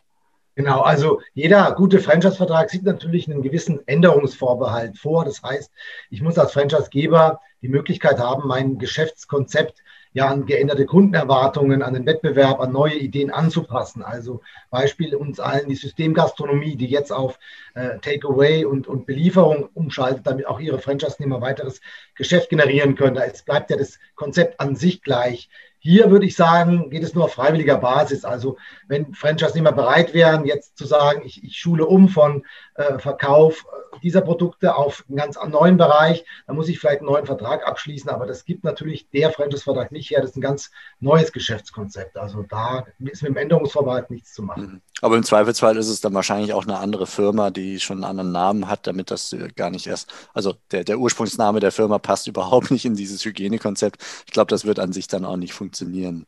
Genau, 0.56 0.82
also 0.82 1.22
jeder 1.34 1.72
gute 1.74 2.00
Franchise-Vertrag 2.00 2.70
sieht 2.70 2.84
natürlich 2.84 3.30
einen 3.30 3.42
gewissen 3.42 3.88
Änderungsvorbehalt 3.88 4.98
vor. 4.98 5.24
Das 5.24 5.42
heißt, 5.42 5.72
ich 6.10 6.22
muss 6.22 6.38
als 6.38 6.52
Franchise-Geber 6.52 7.40
die 7.62 7.70
Möglichkeit 7.70 8.20
haben, 8.20 8.48
mein 8.48 8.78
Geschäftskonzept 8.78 9.82
ja 10.12 10.28
an 10.28 10.46
geänderte 10.46 10.86
Kundenerwartungen, 10.86 11.84
an 11.84 11.94
den 11.94 12.06
Wettbewerb, 12.06 12.60
an 12.60 12.72
neue 12.72 12.96
Ideen 12.96 13.30
anzupassen. 13.32 14.02
Also 14.02 14.42
Beispiel 14.72 15.16
uns 15.16 15.40
allen 15.40 15.70
die 15.70 15.76
Systemgastronomie, 15.76 16.76
die 16.76 16.88
jetzt 16.88 17.12
auf 17.12 17.38
äh, 17.76 18.00
Takeaway 18.00 18.66
und, 18.66 18.88
und 18.88 19.06
Belieferung 19.06 19.70
umschaltet, 19.74 20.26
damit 20.26 20.48
auch 20.48 20.60
ihre 20.60 20.80
Franchise-Nehmer 20.80 21.42
weiteres 21.42 21.82
Geschäft 22.16 22.50
generieren 22.50 22.96
können. 22.96 23.16
Da 23.16 23.24
ist, 23.24 23.46
bleibt 23.46 23.70
ja 23.70 23.78
das 23.78 24.00
Konzept 24.16 24.60
an 24.60 24.76
sich 24.76 25.02
gleich. 25.04 25.50
hier 25.82 26.12
würde 26.12 26.26
ich 26.26 26.36
sagen, 26.36 26.90
geht 26.90 27.04
es 27.04 27.14
nur 27.14 27.26
auf 27.26 27.34
freiwilliger 27.34 27.78
Basis. 27.78 28.26
Also 28.26 28.58
wenn 28.90 29.14
Franchise-Nehmer 29.14 29.72
bereit 29.72 30.14
wären, 30.14 30.46
jetzt 30.46 30.78
zu 30.78 30.86
sagen, 30.86 31.22
ich, 31.24 31.44
ich 31.44 31.58
schule 31.58 31.86
um 31.86 32.10
von 32.10 32.44
äh, 32.74 32.98
Verkauf 32.98 33.66
dieser 34.02 34.22
Produkte 34.22 34.76
auf 34.76 35.06
einen 35.08 35.18
ganz 35.18 35.38
neuen 35.48 35.78
Bereich, 35.78 36.26
dann 36.48 36.56
muss 36.56 36.70
ich 36.70 36.80
vielleicht 36.80 37.00
einen 37.00 37.10
neuen 37.10 37.26
Vertrag 37.26 37.68
abschließen. 37.68 38.10
Aber 38.10 38.26
das 38.26 38.46
gibt 38.46 38.64
natürlich 38.64 39.08
der 39.12 39.32
Franchise-Vertrag 39.32 39.92
nicht 39.92 40.10
her. 40.10 40.22
Das 40.22 40.32
ist 40.32 40.38
ein 40.38 40.42
ganz 40.42 40.72
neues 41.00 41.32
Geschäftskonzept. 41.32 42.18
Also 42.18 42.44
da 42.44 42.86
ist 43.00 43.22
mit 43.22 43.30
dem 43.30 43.38
Änderungsvorbehalt 43.38 44.10
nichts 44.10 44.34
zu 44.34 44.42
machen. 44.42 44.64
Mhm. 44.64 44.82
Aber 45.02 45.16
im 45.16 45.24
Zweifelsfall 45.24 45.78
ist 45.78 45.88
es 45.88 46.02
dann 46.02 46.14
wahrscheinlich 46.14 46.54
auch 46.54 46.64
eine 46.64 46.80
andere 46.80 47.06
Firma, 47.06 47.52
die 47.52 47.80
schon 47.80 47.98
einen 47.98 48.06
anderen 48.06 48.32
Namen 48.32 48.68
hat, 48.68 48.88
damit 48.88 49.12
das 49.12 49.36
gar 49.56 49.70
nicht 49.70 49.88
erst, 49.88 50.12
also 50.34 50.56
der, 50.72 50.84
der 50.84 51.00
Ursprungsname 51.00 51.60
der 51.60 51.72
Firma 51.72 52.00
passt 52.00 52.28
überhaupt 52.28 52.72
nicht 52.72 52.86
in 52.86 52.96
dieses 52.96 53.24
Hygienekonzept. 53.24 54.02
Ich 54.26 54.34
glaube, 54.34 54.50
das 54.50 54.66
wird 54.66 54.80
an 54.80 54.94
sich 54.94 55.08
dann 55.08 55.26
auch 55.26 55.38
nicht 55.38 55.54
funktionieren. 55.54 56.26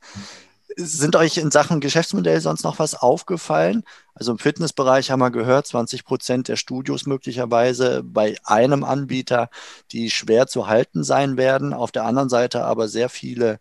Sind 0.77 1.15
euch 1.15 1.37
in 1.37 1.51
Sachen 1.51 1.79
Geschäftsmodell 1.79 2.39
sonst 2.41 2.63
noch 2.63 2.79
was 2.79 2.95
aufgefallen? 2.95 3.83
Also 4.13 4.31
im 4.31 4.37
Fitnessbereich 4.39 5.11
haben 5.11 5.19
wir 5.19 5.31
gehört, 5.31 5.67
20 5.67 6.05
Prozent 6.05 6.47
der 6.47 6.55
Studios 6.55 7.05
möglicherweise 7.05 8.03
bei 8.03 8.37
einem 8.43 8.83
Anbieter, 8.83 9.49
die 9.91 10.09
schwer 10.09 10.47
zu 10.47 10.67
halten 10.67 11.03
sein 11.03 11.37
werden. 11.37 11.73
Auf 11.73 11.91
der 11.91 12.05
anderen 12.05 12.29
Seite 12.29 12.63
aber 12.63 12.87
sehr 12.87 13.09
viele 13.09 13.59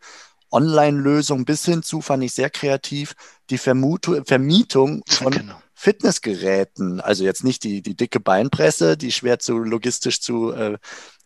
Online-Lösungen 0.51 1.45
bis 1.45 1.65
hin 1.65 1.83
zu, 1.83 2.01
fand 2.01 2.25
ich 2.25 2.33
sehr 2.33 2.51
kreativ, 2.51 3.15
die 3.51 3.59
Vermutung, 3.59 4.25
Vermietung 4.25 5.03
von 5.09 5.33
genau. 5.33 5.61
Fitnessgeräten. 5.75 7.01
Also 7.01 7.25
jetzt 7.25 7.45
nicht 7.45 7.65
die, 7.65 7.83
die 7.83 7.97
dicke 7.97 8.21
Beinpresse, 8.21 8.97
die 8.97 9.13
schwer 9.13 9.39
zu 9.39 9.59
logistisch 9.59 10.21
zu, 10.21 10.53
äh, 10.53 10.79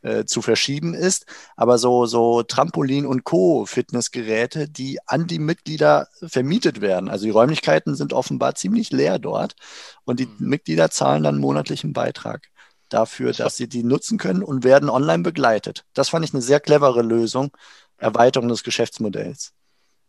äh, 0.05 0.27
zu 0.27 0.43
verschieben 0.43 0.95
ist, 0.95 1.27
aber 1.57 1.79
so, 1.79 2.07
so 2.07 2.43
Trampolin- 2.43 3.07
und 3.07 3.25
Co-Fitnessgeräte, 3.25 4.69
die 4.69 4.99
an 5.07 5.27
die 5.27 5.39
Mitglieder 5.39 6.09
vermietet 6.23 6.81
werden. 6.81 7.09
Also 7.09 7.25
die 7.25 7.31
Räumlichkeiten 7.31 7.95
sind 7.97 8.13
offenbar 8.13 8.55
ziemlich 8.55 8.91
leer 8.91 9.19
dort 9.19 9.57
und 10.05 10.21
die 10.21 10.27
mhm. 10.27 10.49
Mitglieder 10.49 10.91
zahlen 10.91 11.23
dann 11.23 11.39
monatlichen 11.39 11.93
Beitrag 11.93 12.49
dafür, 12.91 13.33
dass 13.33 13.57
sie 13.57 13.69
die 13.69 13.83
nutzen 13.83 14.19
können 14.19 14.43
und 14.43 14.63
werden 14.63 14.91
online 14.91 15.23
begleitet. 15.23 15.85
Das 15.95 16.11
fand 16.11 16.25
ich 16.25 16.35
eine 16.35 16.43
sehr 16.43 16.61
clevere 16.61 17.03
Lösung, 17.03 17.51
Erweiterung 17.97 18.49
des 18.49 18.63
Geschäftsmodells. 18.63 19.53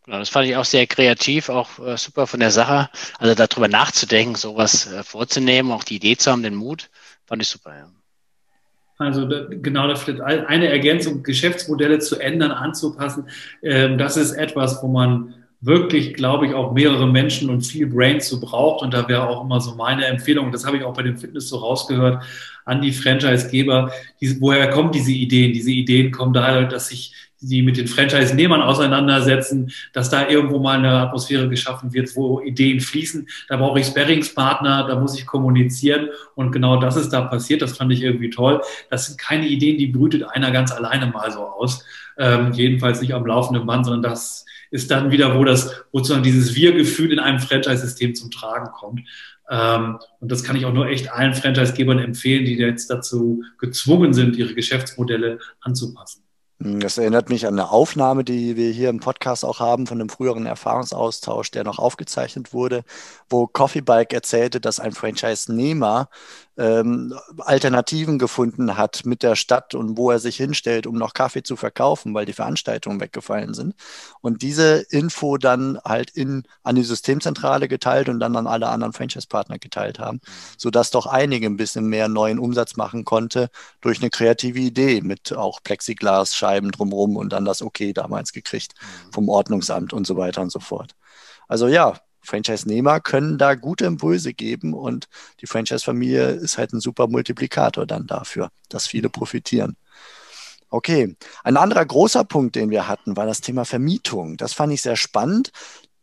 Genau, 0.04 0.20
das 0.20 0.30
fand 0.30 0.48
ich 0.48 0.56
auch 0.56 0.66
sehr 0.66 0.86
kreativ, 0.86 1.50
auch 1.50 1.80
äh, 1.80 1.98
super 1.98 2.28
von 2.28 2.40
der 2.40 2.52
Sache. 2.52 2.90
Also 3.18 3.34
darüber 3.34 3.68
nachzudenken, 3.68 4.36
sowas 4.36 4.86
äh, 4.92 5.04
vorzunehmen, 5.04 5.72
auch 5.72 5.84
die 5.84 5.96
Idee 5.96 6.18
zu 6.18 6.32
haben, 6.32 6.44
den 6.44 6.54
Mut, 6.54 6.92
fand 7.26 7.42
ich 7.42 7.48
super. 7.48 7.76
Ja. 7.76 7.90
Also 8.98 9.26
da, 9.26 9.46
genau, 9.50 9.88
da 9.88 9.96
vielleicht 9.96 10.22
eine 10.22 10.68
Ergänzung, 10.70 11.24
Geschäftsmodelle 11.24 12.00
zu 12.00 12.20
ändern, 12.20 12.52
anzupassen. 12.52 13.26
Ähm, 13.62 13.98
das 13.98 14.16
ist 14.16 14.32
etwas, 14.32 14.82
wo 14.82 14.88
man 14.88 15.34
wirklich, 15.62 16.14
glaube 16.14 16.46
ich, 16.46 16.54
auch 16.54 16.74
mehrere 16.74 17.08
Menschen 17.08 17.50
und 17.50 17.66
viel 17.66 17.88
Brain 17.88 18.22
zu 18.22 18.40
braucht. 18.40 18.84
Und 18.84 18.94
da 18.94 19.08
wäre 19.08 19.28
auch 19.28 19.44
immer 19.44 19.60
so 19.60 19.76
meine 19.76 20.06
Empfehlung, 20.06 20.52
das 20.52 20.66
habe 20.66 20.78
ich 20.78 20.84
auch 20.84 20.94
bei 20.94 21.04
dem 21.04 21.18
Fitness 21.18 21.50
so 21.50 21.58
rausgehört, 21.58 22.24
an 22.66 22.82
die 22.82 22.92
Franchisegeber, 22.92 23.92
woher 24.40 24.70
kommen 24.70 24.92
diese 24.92 25.12
Ideen? 25.12 25.54
Diese 25.54 25.72
Ideen 25.72 26.12
kommen 26.12 26.34
daher, 26.34 26.64
dass 26.64 26.88
sich 26.88 27.14
die 27.42 27.62
mit 27.62 27.78
den 27.78 27.88
Franchise-Nehmern 27.88 28.62
auseinandersetzen, 28.62 29.72
dass 29.94 30.10
da 30.10 30.28
irgendwo 30.28 30.60
mal 30.60 30.80
eine 30.80 30.92
Atmosphäre 30.92 31.50
geschaffen 31.50 31.94
wird, 31.94 32.16
wo 32.16 32.40
Ideen 32.42 32.80
fließen. 32.80 33.28
Da 33.50 33.58
brauche 33.58 33.80
ich 33.80 33.88
Sparringspartner, 33.88 34.88
da 34.88 35.00
muss 35.00 35.18
ich 35.18 35.26
kommunizieren 35.26 36.10
und 36.36 36.52
genau 36.52 36.80
das 36.80 36.96
ist 36.96 37.10
da 37.10 37.22
passiert. 37.22 37.62
Das 37.62 37.78
fand 37.78 37.92
ich 37.92 38.02
irgendwie 38.02 38.30
toll. 38.30 38.62
Das 38.90 39.08
sind 39.08 39.20
keine 39.20 39.48
Ideen, 39.48 39.78
die 39.78 39.88
brütet 39.88 40.24
einer 40.24 40.52
ganz 40.52 40.72
alleine 40.72 41.08
mal 41.08 41.32
so 41.32 41.42
aus. 41.42 41.84
Ähm, 42.18 42.54
jedenfalls 42.54 43.02
nicht 43.02 43.14
am 43.14 43.26
laufenden 43.26 43.66
Band, 43.66 43.86
sondern 43.86 44.04
das 44.10 44.46
ist 44.72 44.90
dann 44.92 45.12
wieder, 45.12 45.38
wo 45.38 45.44
das, 45.44 45.84
wo 45.92 46.00
sozusagen 46.00 46.24
dieses 46.24 46.56
Wir-Gefühl 46.56 47.12
in 47.12 47.20
einem 47.20 47.40
Franchise-System 47.40 48.16
zum 48.16 48.32
Tragen 48.32 48.72
kommt. 48.72 49.02
Ähm, 49.50 50.00
und 50.20 50.32
das 50.32 50.44
kann 50.44 50.56
ich 50.56 50.66
auch 50.66 50.74
nur 50.74 50.88
echt 50.88 51.12
allen 51.12 51.34
Franchise-Gebern 51.34 52.00
empfehlen, 52.00 52.46
die 52.46 52.56
jetzt 52.56 52.90
dazu 52.90 53.44
gezwungen 53.60 54.14
sind, 54.14 54.36
ihre 54.36 54.54
Geschäftsmodelle 54.54 55.40
anzupassen. 55.62 56.25
Hm, 56.62 56.80
das 56.80 56.98
erinnert 56.98 57.30
mich 57.30 57.46
an 57.48 57.54
eine 57.60 57.70
Aufnahme, 57.72 58.24
die 58.24 58.56
wir 58.56 58.72
hier 58.72 58.90
im 58.90 59.00
Podcast 59.00 59.44
auch 59.44 59.60
haben 59.60 59.88
von 59.88 60.00
einem 60.00 60.10
früheren 60.10 60.46
Erfahrungsaustausch, 60.46 61.52
der 61.52 61.64
noch 61.66 61.80
aufgezeichnet 61.80 62.54
wurde, 62.54 62.84
wo 63.30 63.48
Coffee 63.48 63.82
Bike 63.82 64.14
erzählte, 64.14 64.62
dass 64.62 64.80
ein 64.80 64.94
Franchise-Nehmer 64.94 66.10
ähm, 66.58 67.14
Alternativen 67.40 68.20
gefunden 68.20 68.78
hat 68.78 69.06
mit 69.06 69.24
der 69.24 69.36
Stadt 69.36 69.76
und 69.76 69.98
wo 69.98 70.12
er 70.12 70.20
sich 70.20 70.38
hinstellt, 70.38 70.88
um 70.88 70.96
noch 70.96 71.14
Kaffee 71.14 71.44
zu 71.44 71.56
verkaufen, 71.56 72.14
weil 72.14 72.26
die 72.26 72.34
Veranstaltungen 72.34 73.00
weggefallen 73.00 73.54
sind. 73.54 73.76
Und 74.22 74.42
diese 74.42 74.86
Info 74.90 75.38
dann 75.38 75.80
halt 75.84 76.12
in, 76.12 76.44
an 76.64 76.76
die 76.76 76.84
Systemzentrale 76.84 77.68
geteilt 77.68 78.10
und 78.10 78.20
dann 78.20 78.36
an 78.36 78.48
alle 78.48 78.68
anderen 78.70 78.94
Franchise-Partner 78.94 79.60
geteilt 79.60 80.00
haben, 80.00 80.22
sodass 80.58 80.92
doch 80.92 81.08
einige 81.08 81.48
ein 81.48 81.58
bisschen 81.58 81.88
mehr 81.88 82.08
neuen 82.08 82.40
Umsatz 82.40 82.76
machen 82.76 83.06
konnte 83.06 83.50
durch 83.82 84.00
eine 84.00 84.10
kreative 84.10 84.60
Idee 84.60 85.02
mit 85.02 85.34
auch 85.34 85.62
Plexiglasscheiben 85.64 86.72
drumherum 86.72 87.18
und 87.18 87.34
dann 87.34 87.46
das 87.46 87.62
Okay 87.62 87.94
damals 87.94 88.32
gekriegt 88.32 88.74
vom 89.12 89.30
Ordnungsamt 89.30 89.94
und 89.94 90.08
so 90.08 90.18
weiter 90.18 90.42
und 90.42 90.52
so 90.52 90.60
fort. 90.60 90.96
Also 91.48 91.68
ja, 91.68 92.00
Franchise-Nehmer 92.26 93.00
können 93.00 93.38
da 93.38 93.56
gute 93.56 93.86
Impulse 93.86 94.34
geben 94.34 94.74
und 94.74 95.08
die 95.42 95.48
Franchise-Familie 95.48 96.32
ist 96.32 96.58
halt 96.58 96.74
ein 96.74 96.80
super 96.80 97.08
Multiplikator 97.08 97.86
dann 97.86 98.08
dafür, 98.08 98.50
dass 98.70 98.88
viele 98.88 99.10
profitieren. 99.10 99.78
Okay, 100.70 101.16
ein 101.44 101.58
anderer 101.58 101.86
großer 101.86 102.24
Punkt, 102.26 102.56
den 102.56 102.70
wir 102.70 102.88
hatten, 102.88 103.16
war 103.16 103.26
das 103.26 103.42
Thema 103.42 103.66
Vermietung. 103.66 104.36
Das 104.38 104.54
fand 104.54 104.74
ich 104.74 104.82
sehr 104.82 104.98
spannend, 104.98 105.52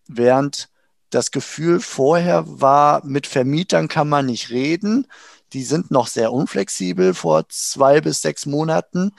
während 0.09 0.69
das 1.11 1.31
Gefühl 1.31 1.81
vorher 1.81 2.45
war, 2.47 3.05
mit 3.05 3.27
Vermietern 3.27 3.89
kann 3.89 4.09
man 4.09 4.27
nicht 4.27 4.51
reden. 4.51 5.07
Die 5.53 5.63
sind 5.63 5.91
noch 5.91 6.07
sehr 6.07 6.33
unflexibel 6.33 7.13
vor 7.15 7.49
zwei 7.51 8.01
bis 8.01 8.23
sechs 8.23 8.47
Monaten. 8.47 9.13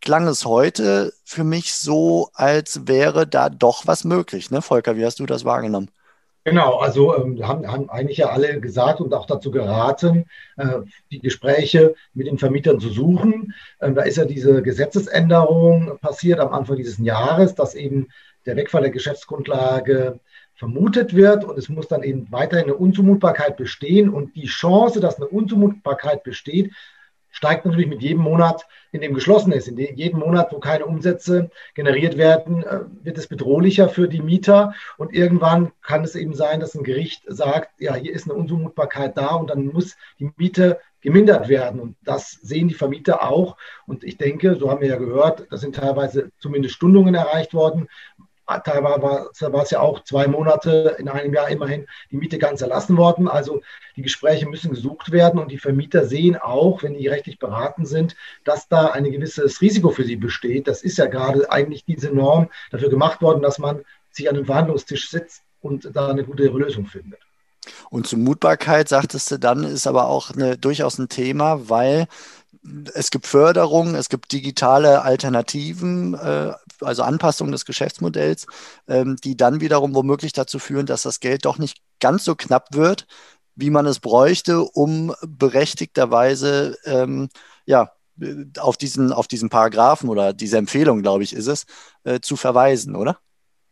Klang 0.00 0.28
es 0.28 0.44
heute 0.44 1.12
für 1.24 1.44
mich 1.44 1.74
so, 1.74 2.30
als 2.34 2.86
wäre 2.86 3.26
da 3.26 3.48
doch 3.48 3.86
was 3.86 4.04
möglich. 4.04 4.50
Ne, 4.50 4.62
Volker, 4.62 4.96
wie 4.96 5.04
hast 5.04 5.18
du 5.18 5.26
das 5.26 5.44
wahrgenommen? 5.44 5.90
Genau, 6.46 6.76
also 6.76 7.16
ähm, 7.16 7.46
haben, 7.46 7.66
haben 7.66 7.88
eigentlich 7.88 8.18
ja 8.18 8.28
alle 8.28 8.60
gesagt 8.60 9.00
und 9.00 9.14
auch 9.14 9.24
dazu 9.24 9.50
geraten, 9.50 10.26
äh, 10.58 10.80
die 11.10 11.20
Gespräche 11.20 11.94
mit 12.12 12.26
den 12.26 12.36
Vermietern 12.36 12.80
zu 12.80 12.90
suchen. 12.90 13.54
Ähm, 13.80 13.94
da 13.94 14.02
ist 14.02 14.18
ja 14.18 14.26
diese 14.26 14.62
Gesetzesänderung 14.62 15.98
passiert 16.02 16.40
am 16.40 16.52
Anfang 16.52 16.76
dieses 16.76 16.98
Jahres, 16.98 17.54
dass 17.54 17.74
eben 17.74 18.08
der 18.44 18.56
Wegfall 18.56 18.82
der 18.82 18.90
Geschäftsgrundlage 18.90 20.20
vermutet 20.54 21.16
wird 21.16 21.44
und 21.44 21.58
es 21.58 21.70
muss 21.70 21.88
dann 21.88 22.02
eben 22.02 22.30
weiterhin 22.30 22.66
eine 22.66 22.76
Unzumutbarkeit 22.76 23.56
bestehen 23.56 24.10
und 24.10 24.36
die 24.36 24.46
Chance, 24.46 25.00
dass 25.00 25.16
eine 25.16 25.28
Unzumutbarkeit 25.28 26.24
besteht, 26.24 26.72
steigt 27.34 27.64
natürlich 27.64 27.88
mit 27.88 28.00
jedem 28.00 28.22
Monat, 28.22 28.64
in 28.92 29.00
dem 29.00 29.12
geschlossen 29.12 29.50
ist. 29.50 29.66
In 29.66 29.76
jedem 29.76 30.20
Monat, 30.20 30.52
wo 30.52 30.60
keine 30.60 30.86
Umsätze 30.86 31.50
generiert 31.74 32.16
werden, 32.16 32.62
äh, 32.62 32.80
wird 33.02 33.18
es 33.18 33.26
bedrohlicher 33.26 33.88
für 33.88 34.08
die 34.08 34.22
Mieter. 34.22 34.72
Und 34.98 35.12
irgendwann 35.12 35.72
kann 35.82 36.04
es 36.04 36.14
eben 36.14 36.34
sein, 36.34 36.60
dass 36.60 36.76
ein 36.76 36.84
Gericht 36.84 37.24
sagt, 37.26 37.80
ja, 37.80 37.96
hier 37.96 38.12
ist 38.12 38.30
eine 38.30 38.38
Unzumutbarkeit 38.38 39.16
da 39.16 39.34
und 39.34 39.50
dann 39.50 39.66
muss 39.66 39.96
die 40.20 40.30
Miete 40.36 40.78
gemindert 41.00 41.48
werden. 41.48 41.80
Und 41.80 41.96
das 42.04 42.30
sehen 42.30 42.68
die 42.68 42.74
Vermieter 42.74 43.28
auch. 43.28 43.56
Und 43.88 44.04
ich 44.04 44.16
denke, 44.16 44.54
so 44.54 44.70
haben 44.70 44.80
wir 44.80 44.88
ja 44.88 44.96
gehört, 44.96 45.48
da 45.50 45.56
sind 45.56 45.74
teilweise 45.74 46.30
zumindest 46.38 46.76
Stundungen 46.76 47.16
erreicht 47.16 47.52
worden, 47.52 47.88
Teilweise 48.46 49.52
war, 49.52 49.62
es 49.62 49.70
ja 49.70 49.80
auch 49.80 50.04
zwei 50.04 50.26
Monate 50.26 50.96
in 50.98 51.08
einem 51.08 51.32
Jahr 51.32 51.48
immerhin 51.48 51.86
die 52.10 52.16
Miete 52.16 52.38
ganz 52.38 52.60
erlassen 52.60 52.96
worden. 52.96 53.28
Also 53.28 53.62
die 53.96 54.02
Gespräche 54.02 54.46
müssen 54.46 54.70
gesucht 54.70 55.12
werden 55.12 55.40
und 55.40 55.50
die 55.50 55.58
Vermieter 55.58 56.04
sehen 56.04 56.36
auch, 56.36 56.82
wenn 56.82 56.94
die 56.94 57.08
rechtlich 57.08 57.38
beraten 57.38 57.86
sind, 57.86 58.16
dass 58.44 58.68
da 58.68 58.88
ein 58.88 59.04
gewisses 59.04 59.60
Risiko 59.60 59.90
für 59.90 60.04
sie 60.04 60.16
besteht. 60.16 60.68
Das 60.68 60.82
ist 60.82 60.98
ja 60.98 61.06
gerade 61.06 61.50
eigentlich 61.50 61.84
diese 61.84 62.10
Norm 62.10 62.50
dafür 62.70 62.90
gemacht 62.90 63.22
worden, 63.22 63.42
dass 63.42 63.58
man 63.58 63.84
sich 64.10 64.28
an 64.28 64.34
den 64.34 64.46
Verhandlungstisch 64.46 65.10
sitzt 65.10 65.42
und 65.60 65.88
da 65.94 66.08
eine 66.08 66.24
gute 66.24 66.44
Lösung 66.44 66.86
findet. 66.86 67.20
Und 67.88 68.06
Zumutbarkeit, 68.06 68.88
sagtest 68.88 69.30
du 69.30 69.38
dann, 69.38 69.64
ist 69.64 69.86
aber 69.86 70.08
auch 70.08 70.30
eine, 70.30 70.58
durchaus 70.58 70.98
ein 70.98 71.08
Thema, 71.08 71.68
weil 71.70 72.06
es 72.94 73.10
gibt 73.10 73.26
Förderung, 73.26 73.94
es 73.94 74.08
gibt 74.08 74.32
digitale 74.32 75.02
Alternativen, 75.02 76.14
äh, 76.14 76.52
also 76.80 77.02
Anpassungen 77.02 77.52
des 77.52 77.64
Geschäftsmodells, 77.64 78.46
ähm, 78.88 79.16
die 79.22 79.36
dann 79.36 79.60
wiederum 79.60 79.94
womöglich 79.94 80.32
dazu 80.32 80.58
führen, 80.58 80.86
dass 80.86 81.02
das 81.02 81.20
Geld 81.20 81.44
doch 81.44 81.58
nicht 81.58 81.78
ganz 82.00 82.24
so 82.24 82.34
knapp 82.34 82.68
wird, 82.72 83.06
wie 83.54 83.70
man 83.70 83.86
es 83.86 84.00
bräuchte, 84.00 84.62
um 84.62 85.14
berechtigterweise 85.22 86.76
ähm, 86.84 87.28
ja, 87.66 87.92
auf 88.58 88.76
diesen, 88.76 89.12
auf 89.12 89.26
diesen 89.28 89.48
Paragraphen 89.50 90.08
oder 90.08 90.32
diese 90.32 90.58
Empfehlung, 90.58 91.02
glaube 91.02 91.24
ich, 91.24 91.32
ist 91.32 91.46
es, 91.48 91.66
äh, 92.04 92.20
zu 92.20 92.36
verweisen, 92.36 92.96
oder? 92.96 93.18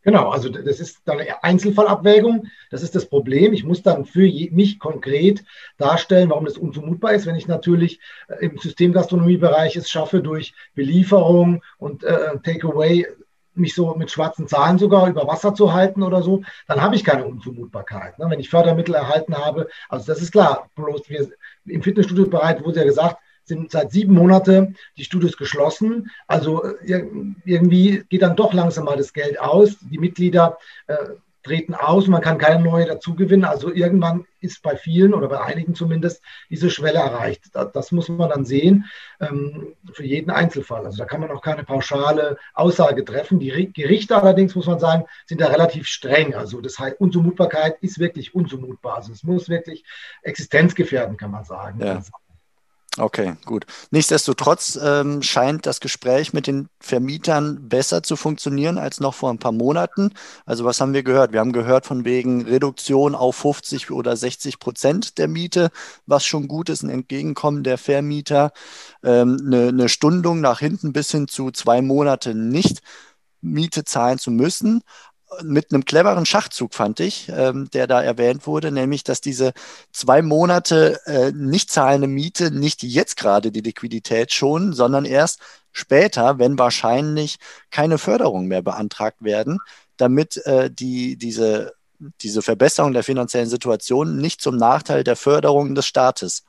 Genau, 0.02 0.30
also 0.30 0.48
das 0.48 0.80
ist 0.80 1.02
dann 1.04 1.20
eine 1.20 1.42
Einzelfallabwägung. 1.44 2.48
Das 2.70 2.82
ist 2.82 2.94
das 2.94 3.06
Problem. 3.06 3.52
Ich 3.52 3.64
muss 3.64 3.82
dann 3.82 4.04
für 4.04 4.28
mich 4.50 4.78
konkret 4.80 5.44
darstellen, 5.78 6.30
warum 6.30 6.44
das 6.44 6.58
unzumutbar 6.58 7.12
ist, 7.12 7.26
wenn 7.26 7.36
ich 7.36 7.46
natürlich 7.46 8.00
äh, 8.28 8.46
im 8.46 8.58
Systemgastronomiebereich 8.58 9.76
es 9.76 9.88
schaffe, 9.88 10.20
durch 10.20 10.54
Belieferung 10.74 11.62
und 11.78 12.02
äh, 12.02 12.38
Takeaway 12.42 13.06
mich 13.54 13.74
so 13.74 13.94
mit 13.94 14.10
schwarzen 14.10 14.48
Zahlen 14.48 14.78
sogar 14.78 15.08
über 15.08 15.26
Wasser 15.26 15.54
zu 15.54 15.72
halten 15.72 16.02
oder 16.02 16.22
so, 16.22 16.42
dann 16.66 16.80
habe 16.80 16.96
ich 16.96 17.04
keine 17.04 17.26
Unzumutbarkeit. 17.26 18.18
Ne? 18.18 18.26
Wenn 18.28 18.40
ich 18.40 18.48
Fördermittel 18.48 18.94
erhalten 18.94 19.36
habe, 19.36 19.68
also 19.88 20.06
das 20.06 20.22
ist 20.22 20.32
klar, 20.32 20.70
bloß 20.74 21.08
wir 21.08 21.28
im 21.66 21.82
Fitnessstudio-Bereich 21.82 22.64
wurde 22.64 22.80
ja 22.80 22.84
gesagt, 22.84 23.18
sind 23.44 23.70
seit 23.70 23.90
sieben 23.92 24.14
Monaten 24.14 24.76
die 24.96 25.04
Studios 25.04 25.36
geschlossen. 25.36 26.10
Also 26.26 26.64
äh, 26.64 27.04
irgendwie 27.44 28.04
geht 28.08 28.22
dann 28.22 28.36
doch 28.36 28.52
langsam 28.52 28.84
mal 28.84 28.96
das 28.96 29.12
Geld 29.12 29.40
aus. 29.40 29.78
Die 29.80 29.98
Mitglieder 29.98 30.58
äh, 30.86 30.96
treten 31.42 31.74
aus, 31.74 32.06
man 32.06 32.22
kann 32.22 32.38
keine 32.38 32.62
neue 32.62 32.86
dazugewinnen. 32.86 33.44
Also 33.44 33.72
irgendwann 33.72 34.26
ist 34.40 34.62
bei 34.62 34.76
vielen 34.76 35.14
oder 35.14 35.28
bei 35.28 35.40
einigen 35.40 35.74
zumindest 35.74 36.22
diese 36.50 36.70
Schwelle 36.70 36.98
erreicht. 36.98 37.50
Das, 37.52 37.92
muss 37.92 38.08
man 38.08 38.30
dann 38.30 38.44
sehen 38.44 38.86
ähm, 39.20 39.74
für 39.92 40.04
jeden 40.04 40.30
Einzelfall. 40.30 40.84
Also 40.84 40.98
da 40.98 41.04
kann 41.04 41.20
man 41.20 41.30
auch 41.30 41.42
keine 41.42 41.64
pauschale 41.64 42.38
Aussage 42.54 43.04
treffen. 43.04 43.40
Die 43.40 43.72
Gerichte 43.72 44.16
allerdings, 44.16 44.54
muss 44.54 44.66
man 44.66 44.78
sagen, 44.78 45.04
sind 45.26 45.40
da 45.40 45.48
relativ 45.48 45.86
streng. 45.86 46.34
Also 46.34 46.60
das 46.60 46.78
heißt, 46.78 47.00
Unzumutbarkeit 47.00 47.76
ist 47.80 47.98
wirklich 47.98 48.34
unzumutbar. 48.34 48.96
Also 48.96 49.12
es 49.12 49.22
muss 49.22 49.48
wirklich 49.48 49.84
existenzgefährden, 50.22 51.16
kann 51.16 51.30
man 51.30 51.44
sagen. 51.44 51.80
Ja. 51.80 52.02
Okay, 52.98 53.36
gut. 53.46 53.64
Nichtsdestotrotz 53.90 54.78
ähm, 54.82 55.22
scheint 55.22 55.64
das 55.64 55.80
Gespräch 55.80 56.34
mit 56.34 56.46
den 56.46 56.68
Vermietern 56.78 57.66
besser 57.70 58.02
zu 58.02 58.16
funktionieren 58.16 58.76
als 58.76 59.00
noch 59.00 59.14
vor 59.14 59.30
ein 59.30 59.38
paar 59.38 59.52
Monaten. 59.52 60.12
Also 60.44 60.66
was 60.66 60.78
haben 60.78 60.92
wir 60.92 61.02
gehört? 61.02 61.32
Wir 61.32 61.40
haben 61.40 61.54
gehört 61.54 61.86
von 61.86 62.04
wegen 62.04 62.42
Reduktion 62.42 63.14
auf 63.14 63.36
50 63.36 63.90
oder 63.92 64.14
60 64.14 64.58
Prozent 64.58 65.16
der 65.16 65.26
Miete, 65.26 65.70
was 66.04 66.26
schon 66.26 66.48
gut 66.48 66.68
ist, 66.68 66.82
ein 66.82 66.90
Entgegenkommen 66.90 67.64
der 67.64 67.78
Vermieter. 67.78 68.52
Ähm, 69.02 69.38
eine, 69.46 69.88
Stundung 69.88 70.42
nach 70.42 70.58
hinten 70.58 70.92
bis 70.92 71.10
hin 71.10 71.28
zu 71.28 71.50
zwei 71.50 71.80
Monate 71.80 72.34
nicht 72.34 72.82
Miete 73.40 73.84
zahlen 73.84 74.18
zu 74.18 74.30
müssen 74.30 74.82
mit 75.42 75.72
einem 75.72 75.84
cleveren 75.84 76.26
Schachzug, 76.26 76.74
fand 76.74 77.00
ich, 77.00 77.28
ähm, 77.34 77.70
der 77.72 77.86
da 77.86 78.02
erwähnt 78.02 78.46
wurde, 78.46 78.70
nämlich, 78.70 79.04
dass 79.04 79.20
diese 79.20 79.52
zwei 79.92 80.22
Monate 80.22 81.00
äh, 81.06 81.32
nicht 81.32 81.70
zahlende 81.70 82.08
Miete 82.08 82.50
nicht 82.50 82.82
jetzt 82.82 83.16
gerade 83.16 83.50
die 83.52 83.60
Liquidität 83.60 84.32
schonen, 84.32 84.72
sondern 84.72 85.04
erst 85.04 85.40
später, 85.72 86.38
wenn 86.38 86.58
wahrscheinlich 86.58 87.38
keine 87.70 87.98
Förderungen 87.98 88.46
mehr 88.46 88.62
beantragt 88.62 89.22
werden, 89.22 89.58
damit 89.96 90.36
äh, 90.46 90.70
die, 90.70 91.16
diese, 91.16 91.74
diese 92.20 92.42
Verbesserung 92.42 92.92
der 92.92 93.04
finanziellen 93.04 93.48
Situation 93.48 94.18
nicht 94.18 94.40
zum 94.40 94.56
Nachteil 94.56 95.04
der 95.04 95.16
Förderung 95.16 95.74
des 95.74 95.86
Staates 95.86 96.44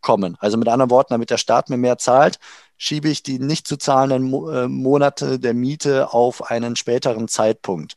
kommen. 0.00 0.36
Also 0.40 0.56
mit 0.56 0.68
anderen 0.68 0.90
Worten, 0.90 1.14
damit 1.14 1.30
der 1.30 1.38
Staat 1.38 1.70
mir 1.70 1.76
mehr 1.76 1.98
zahlt, 1.98 2.38
schiebe 2.76 3.08
ich 3.08 3.22
die 3.22 3.38
nicht 3.38 3.66
zu 3.66 3.76
zahlenden 3.76 4.32
äh, 4.32 4.68
Monate 4.68 5.38
der 5.38 5.54
Miete 5.54 6.12
auf 6.12 6.50
einen 6.50 6.76
späteren 6.76 7.28
Zeitpunkt. 7.28 7.94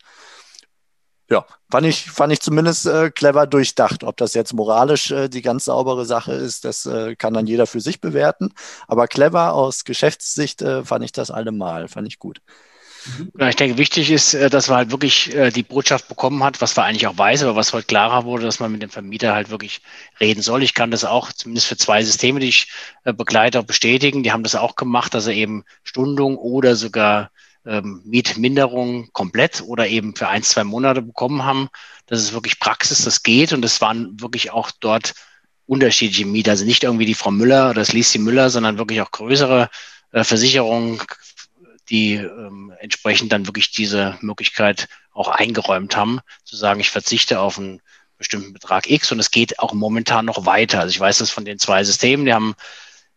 Ja, 1.31 1.45
fand 1.71 1.87
ich, 1.87 2.11
fand 2.11 2.33
ich 2.33 2.41
zumindest 2.41 2.85
äh, 2.85 3.09
clever 3.09 3.47
durchdacht. 3.47 4.03
Ob 4.03 4.17
das 4.17 4.33
jetzt 4.33 4.53
moralisch 4.53 5.11
äh, 5.11 5.29
die 5.29 5.41
ganz 5.41 5.63
saubere 5.65 6.05
Sache 6.05 6.33
ist, 6.33 6.65
das 6.65 6.85
äh, 6.85 7.15
kann 7.15 7.33
dann 7.33 7.47
jeder 7.47 7.67
für 7.67 7.79
sich 7.79 8.01
bewerten. 8.01 8.53
Aber 8.87 9.07
clever 9.07 9.53
aus 9.53 9.85
Geschäftssicht 9.85 10.61
äh, 10.61 10.83
fand 10.83 11.05
ich 11.05 11.13
das 11.13 11.31
allemal, 11.31 11.87
fand 11.87 12.07
ich 12.09 12.19
gut. 12.19 12.41
Ja, 13.39 13.49
ich 13.49 13.55
denke, 13.55 13.77
wichtig 13.77 14.11
ist, 14.11 14.33
äh, 14.33 14.49
dass 14.49 14.67
man 14.67 14.77
halt 14.79 14.91
wirklich 14.91 15.33
äh, 15.33 15.51
die 15.51 15.63
Botschaft 15.63 16.09
bekommen 16.09 16.43
hat, 16.43 16.59
was 16.61 16.75
wir 16.77 16.83
eigentlich 16.83 17.07
auch 17.07 17.17
weiß, 17.17 17.43
aber 17.43 17.55
was 17.55 17.73
heute 17.73 17.87
klarer 17.87 18.25
wurde, 18.25 18.43
dass 18.43 18.59
man 18.59 18.71
mit 18.73 18.81
dem 18.81 18.89
Vermieter 18.89 19.33
halt 19.33 19.49
wirklich 19.49 19.81
reden 20.19 20.41
soll. 20.41 20.63
Ich 20.63 20.73
kann 20.73 20.91
das 20.91 21.05
auch 21.05 21.31
zumindest 21.31 21.67
für 21.67 21.77
zwei 21.77 22.03
Systeme, 22.03 22.41
die 22.41 22.49
ich 22.49 22.67
begleite, 23.05 23.63
bestätigen. 23.63 24.23
Die 24.23 24.33
haben 24.33 24.43
das 24.43 24.55
auch 24.55 24.75
gemacht, 24.75 25.13
dass 25.13 25.25
sie 25.25 25.33
eben 25.33 25.63
Stundung 25.83 26.37
oder 26.37 26.75
sogar 26.75 27.31
ähm, 27.65 28.01
Mietminderung 28.05 29.09
komplett 29.13 29.61
oder 29.65 29.87
eben 29.87 30.15
für 30.15 30.27
ein, 30.27 30.43
zwei 30.43 30.63
Monate 30.63 31.01
bekommen 31.01 31.43
haben. 31.43 31.69
Das 32.07 32.19
ist 32.21 32.33
wirklich 32.33 32.59
Praxis, 32.59 33.03
das 33.03 33.23
geht 33.23 33.53
und 33.53 33.63
es 33.63 33.81
waren 33.81 34.19
wirklich 34.19 34.51
auch 34.51 34.71
dort 34.79 35.13
unterschiedliche 35.67 36.25
Mieter. 36.25 36.51
Also 36.51 36.65
nicht 36.65 36.83
irgendwie 36.83 37.05
die 37.05 37.13
Frau 37.13 37.31
Müller 37.31 37.65
oder 37.65 37.81
das 37.81 37.93
Lieschen 37.93 38.23
Müller, 38.23 38.49
sondern 38.49 38.77
wirklich 38.77 39.01
auch 39.01 39.11
größere 39.11 39.69
äh, 40.11 40.23
Versicherungen, 40.23 41.01
die 41.89 42.15
ähm, 42.15 42.73
entsprechend 42.79 43.31
dann 43.31 43.47
wirklich 43.47 43.71
diese 43.71 44.17
Möglichkeit 44.21 44.87
auch 45.13 45.27
eingeräumt 45.27 45.95
haben, 45.95 46.19
zu 46.43 46.55
sagen, 46.55 46.79
ich 46.79 46.89
verzichte 46.89 47.39
auf 47.39 47.57
einen 47.57 47.81
bestimmten 48.17 48.53
Betrag 48.53 48.89
X 48.89 49.11
und 49.11 49.19
es 49.19 49.31
geht 49.31 49.59
auch 49.59 49.73
momentan 49.73 50.25
noch 50.25 50.45
weiter. 50.45 50.79
Also 50.79 50.91
ich 50.91 50.99
weiß 50.99 51.19
das 51.19 51.31
von 51.31 51.45
den 51.45 51.59
zwei 51.59 51.83
Systemen, 51.83 52.25
die 52.25 52.33
haben 52.33 52.55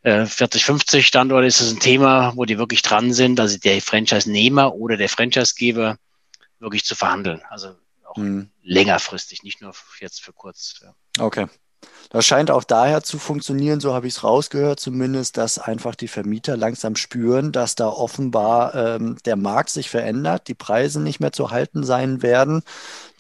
äh, 0.04 0.26
40, 0.26 0.64
50 0.64 1.06
Standorte, 1.06 1.46
ist 1.46 1.60
das 1.60 1.70
ein 1.70 1.80
Thema, 1.80 2.32
wo 2.36 2.44
die 2.44 2.58
wirklich 2.58 2.82
dran 2.82 3.12
sind, 3.12 3.40
also 3.40 3.58
der 3.58 3.80
Franchise-Nehmer 3.80 4.74
oder 4.74 4.96
der 4.96 5.08
Franchise-Geber 5.08 5.96
wirklich 6.60 6.84
zu 6.84 6.94
verhandeln. 6.94 7.40
Also 7.48 7.70
auch 8.06 8.16
hm. 8.16 8.50
längerfristig, 8.62 9.42
nicht 9.42 9.60
nur 9.60 9.72
jetzt 10.00 10.22
für 10.22 10.32
kurz. 10.32 10.80
Ja. 10.82 10.94
Okay. 11.18 11.46
Das 12.10 12.26
scheint 12.26 12.50
auch 12.50 12.64
daher 12.64 13.02
zu 13.02 13.18
funktionieren, 13.18 13.80
so 13.80 13.92
habe 13.92 14.06
ich 14.06 14.14
es 14.14 14.24
rausgehört, 14.24 14.78
zumindest, 14.78 15.36
dass 15.36 15.58
einfach 15.58 15.94
die 15.94 16.08
Vermieter 16.08 16.56
langsam 16.56 16.96
spüren, 16.96 17.50
dass 17.50 17.74
da 17.74 17.88
offenbar 17.88 18.74
ähm, 18.74 19.16
der 19.24 19.36
Markt 19.36 19.70
sich 19.70 19.90
verändert, 19.90 20.48
die 20.48 20.54
Preise 20.54 21.00
nicht 21.00 21.20
mehr 21.20 21.32
zu 21.32 21.50
halten 21.50 21.82
sein 21.82 22.22
werden, 22.22 22.62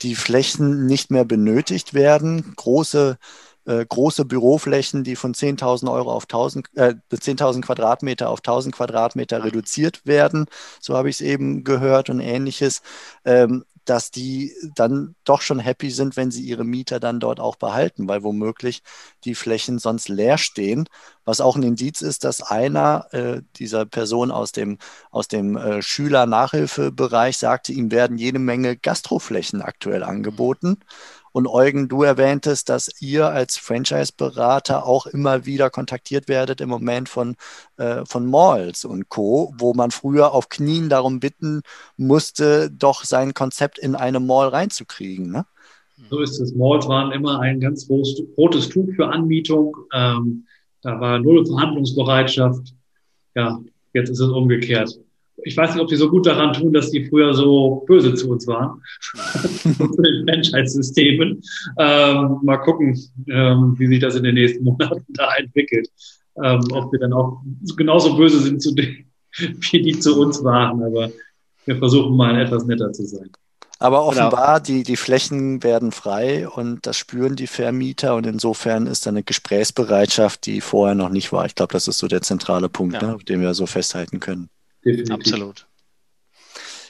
die 0.02 0.14
Flächen 0.14 0.86
nicht 0.86 1.10
mehr 1.10 1.24
benötigt 1.24 1.94
werden, 1.94 2.54
große 2.56 3.18
äh, 3.20 3.43
große 3.64 4.24
Büroflächen, 4.24 5.04
die 5.04 5.16
von 5.16 5.34
10.000 5.34 5.90
Euro 5.90 6.12
auf 6.12 6.24
1000, 6.24 6.68
äh, 6.74 6.94
10.000 7.10 7.62
Quadratmeter 7.62 8.28
auf 8.28 8.40
1.000 8.40 8.72
Quadratmeter 8.72 9.44
reduziert 9.44 10.06
werden. 10.06 10.46
So 10.80 10.96
habe 10.96 11.08
ich 11.08 11.16
es 11.16 11.20
eben 11.20 11.64
gehört 11.64 12.10
und 12.10 12.20
ähnliches. 12.20 12.82
Ähm, 13.24 13.64
dass 13.84 14.10
die 14.10 14.52
dann 14.74 15.14
doch 15.24 15.40
schon 15.40 15.58
happy 15.58 15.90
sind, 15.90 16.16
wenn 16.16 16.30
sie 16.30 16.42
ihre 16.42 16.64
Mieter 16.64 17.00
dann 17.00 17.20
dort 17.20 17.40
auch 17.40 17.56
behalten, 17.56 18.08
weil 18.08 18.22
womöglich 18.22 18.82
die 19.24 19.34
Flächen 19.34 19.78
sonst 19.78 20.08
leer 20.08 20.38
stehen. 20.38 20.88
Was 21.24 21.40
auch 21.40 21.56
ein 21.56 21.62
Indiz 21.62 22.02
ist, 22.02 22.24
dass 22.24 22.42
einer 22.42 23.12
äh, 23.12 23.42
dieser 23.56 23.84
Person 23.86 24.30
aus 24.30 24.52
dem, 24.52 24.78
aus 25.10 25.28
dem 25.28 25.56
äh, 25.56 25.82
Schüler-Nachhilfebereich 25.82 27.36
sagte, 27.36 27.72
ihm 27.72 27.90
werden 27.90 28.18
jede 28.18 28.38
Menge 28.38 28.76
Gastroflächen 28.76 29.62
aktuell 29.62 30.02
angeboten. 30.02 30.78
Und 31.34 31.48
Eugen, 31.48 31.88
du 31.88 32.04
erwähntest, 32.04 32.68
dass 32.68 33.02
ihr 33.02 33.26
als 33.26 33.56
Franchise-Berater 33.56 34.86
auch 34.86 35.06
immer 35.06 35.46
wieder 35.46 35.68
kontaktiert 35.68 36.28
werdet 36.28 36.60
im 36.60 36.68
Moment 36.68 37.08
von, 37.08 37.34
äh, 37.76 38.04
von 38.04 38.30
Malls 38.30 38.84
und 38.84 39.08
Co., 39.08 39.52
wo 39.58 39.74
man 39.74 39.90
früher 39.90 40.32
auf 40.32 40.48
Knien 40.48 40.88
darum 40.88 41.18
bitten 41.18 41.62
musste, 41.96 42.70
doch 42.70 43.02
sein 43.02 43.34
Konzept 43.34 43.80
in 43.80 43.96
eine 43.96 44.20
Mall 44.20 44.46
reinzukriegen. 44.46 45.32
Ne? 45.32 45.44
So 46.08 46.20
ist 46.20 46.38
es. 46.38 46.54
Malls 46.54 46.86
waren 46.86 47.10
immer 47.10 47.40
ein 47.40 47.58
ganz 47.58 47.90
rotes 47.90 48.68
Tuch 48.68 48.88
für 48.94 49.08
Anmietung. 49.08 49.76
Ähm, 49.92 50.46
da 50.82 51.00
war 51.00 51.18
null 51.18 51.44
Verhandlungsbereitschaft. 51.44 52.74
Ja, 53.34 53.58
jetzt 53.92 54.10
ist 54.10 54.20
es 54.20 54.28
umgekehrt 54.28 54.96
ich 55.42 55.56
weiß 55.56 55.74
nicht, 55.74 55.82
ob 55.82 55.88
sie 55.88 55.96
so 55.96 56.08
gut 56.08 56.26
daran 56.26 56.52
tun, 56.52 56.72
dass 56.72 56.90
die 56.90 57.06
früher 57.06 57.34
so 57.34 57.84
böse 57.86 58.14
zu 58.14 58.30
uns 58.30 58.46
waren, 58.46 58.80
zu 59.12 60.02
den 60.02 60.26
Franchise-Systemen. 60.28 61.42
Ähm, 61.78 62.38
mal 62.42 62.58
gucken, 62.58 62.98
ähm, 63.28 63.74
wie 63.78 63.86
sich 63.86 64.00
das 64.00 64.14
in 64.16 64.22
den 64.22 64.34
nächsten 64.34 64.64
Monaten 64.64 65.04
da 65.08 65.34
entwickelt. 65.36 65.88
Ähm, 66.42 66.60
ob 66.72 66.92
wir 66.92 66.98
dann 66.98 67.12
auch 67.12 67.42
genauso 67.76 68.16
böse 68.16 68.40
sind 68.40 68.60
zu 68.60 68.74
denen, 68.74 69.10
wie 69.38 69.82
die 69.82 69.98
zu 69.98 70.20
uns 70.20 70.42
waren. 70.44 70.82
Aber 70.82 71.10
wir 71.64 71.76
versuchen 71.76 72.16
mal 72.16 72.40
etwas 72.40 72.64
netter 72.66 72.92
zu 72.92 73.04
sein. 73.06 73.30
Aber 73.80 73.98
genau. 73.98 74.08
offenbar, 74.08 74.60
genau. 74.60 74.78
die, 74.78 74.82
die 74.84 74.96
Flächen 74.96 75.62
werden 75.62 75.90
frei 75.90 76.48
und 76.48 76.86
das 76.86 76.96
spüren 76.96 77.36
die 77.36 77.48
Vermieter 77.48 78.14
und 78.14 78.24
insofern 78.24 78.86
ist 78.86 79.04
da 79.04 79.10
eine 79.10 79.24
Gesprächsbereitschaft, 79.24 80.46
die 80.46 80.60
vorher 80.60 80.94
noch 80.94 81.08
nicht 81.08 81.32
war. 81.32 81.44
Ich 81.44 81.54
glaube, 81.54 81.72
das 81.72 81.88
ist 81.88 81.98
so 81.98 82.06
der 82.06 82.22
zentrale 82.22 82.68
Punkt, 82.68 82.94
ja. 82.94 83.08
ne, 83.08 83.14
auf 83.16 83.24
den 83.24 83.40
wir 83.40 83.52
so 83.52 83.66
festhalten 83.66 84.20
können. 84.20 84.48
Definitiv. 84.84 85.14
Absolut. 85.14 85.66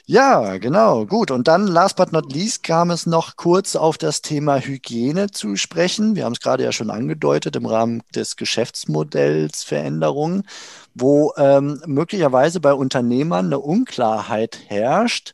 Ja, 0.07 0.57
genau, 0.59 1.07
gut. 1.07 1.31
Und 1.31 1.47
dann, 1.47 1.65
last 1.65 1.95
but 1.95 2.11
not 2.11 2.31
least, 2.31 2.61
kam 2.61 2.91
es 2.91 3.07
noch 3.07 3.37
kurz 3.37 3.75
auf 3.75 3.97
das 3.97 4.21
Thema 4.21 4.59
Hygiene 4.59 5.31
zu 5.31 5.55
sprechen. 5.55 6.15
Wir 6.15 6.25
haben 6.25 6.33
es 6.33 6.41
gerade 6.41 6.63
ja 6.63 6.71
schon 6.71 6.91
angedeutet 6.91 7.55
im 7.55 7.65
Rahmen 7.65 8.03
des 8.13 8.35
Geschäftsmodells 8.35 9.63
Veränderungen, 9.63 10.43
wo 10.93 11.33
ähm, 11.37 11.81
möglicherweise 11.87 12.59
bei 12.59 12.73
Unternehmern 12.73 13.47
eine 13.47 13.57
Unklarheit 13.57 14.59
herrscht, 14.67 15.33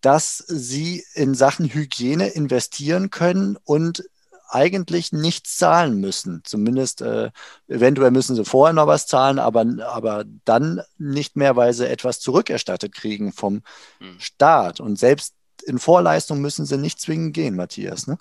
dass 0.00 0.38
sie 0.38 1.04
in 1.12 1.34
Sachen 1.34 1.66
Hygiene 1.66 2.28
investieren 2.28 3.10
können 3.10 3.58
und 3.64 4.02
eigentlich 4.50 5.12
nichts 5.12 5.56
zahlen 5.56 6.00
müssen. 6.00 6.42
Zumindest 6.44 7.02
äh, 7.02 7.30
eventuell 7.68 8.10
müssen 8.10 8.36
sie 8.36 8.44
vorher 8.44 8.72
noch 8.72 8.86
was 8.86 9.06
zahlen, 9.06 9.38
aber, 9.38 9.64
aber 9.86 10.24
dann 10.44 10.82
nicht 10.98 11.36
mehr, 11.36 11.56
weil 11.56 11.72
sie 11.72 11.88
etwas 11.88 12.20
zurückerstattet 12.20 12.92
kriegen 12.92 13.32
vom 13.32 13.62
hm. 13.98 14.18
Staat. 14.18 14.80
Und 14.80 14.98
selbst 14.98 15.34
in 15.64 15.78
Vorleistung 15.78 16.40
müssen 16.40 16.66
sie 16.66 16.78
nicht 16.78 17.00
zwingend 17.00 17.34
gehen, 17.34 17.56
Matthias. 17.56 18.06
Ne? 18.06 18.18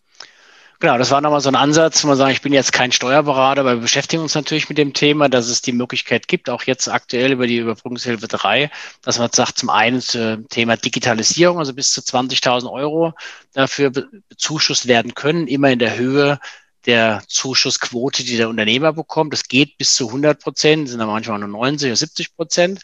Genau, 0.81 0.97
das 0.97 1.11
war 1.11 1.19
nochmal 1.19 1.41
so 1.41 1.49
ein 1.49 1.55
Ansatz, 1.57 2.03
wo 2.03 2.07
man 2.07 2.15
sagt, 2.15 2.31
ich 2.31 2.41
bin 2.41 2.53
jetzt 2.53 2.71
kein 2.71 2.93
Steuerberater, 2.93 3.59
aber 3.61 3.75
wir 3.75 3.81
beschäftigen 3.81 4.21
uns 4.21 4.33
natürlich 4.33 4.69
mit 4.69 4.77
dem 4.77 4.93
Thema, 4.93 5.27
dass 5.27 5.49
es 5.49 5.61
die 5.61 5.73
Möglichkeit 5.73 6.29
gibt, 6.29 6.49
auch 6.49 6.63
jetzt 6.63 6.87
aktuell 6.87 7.33
über 7.33 7.47
die 7.47 7.57
Überbrückungshilfe 7.57 8.29
3, 8.29 8.71
dass 9.01 9.19
man 9.19 9.29
sagt, 9.33 9.57
zum 9.57 9.69
einen 9.69 9.99
zum 9.99 10.47
Thema 10.47 10.77
Digitalisierung, 10.77 11.59
also 11.59 11.73
bis 11.73 11.91
zu 11.91 11.99
20.000 11.99 12.71
Euro 12.71 13.13
dafür 13.51 13.89
bezuschusst 13.89 14.87
werden 14.87 15.15
können, 15.15 15.47
immer 15.47 15.69
in 15.69 15.79
der 15.79 15.97
Höhe 15.97 16.39
der 16.85 17.23
Zuschussquote, 17.27 18.23
die 18.23 18.37
der 18.37 18.47
Unternehmer 18.47 18.93
bekommt. 18.93 19.33
Das 19.33 19.43
geht 19.49 19.77
bis 19.77 19.95
zu 19.95 20.07
100 20.07 20.41
Prozent, 20.41 20.87
sind 20.87 20.99
dann 20.99 21.09
manchmal 21.09 21.39
nur 21.39 21.49
90 21.49 21.89
oder 21.89 21.95
70 21.97 22.35
Prozent. 22.37 22.81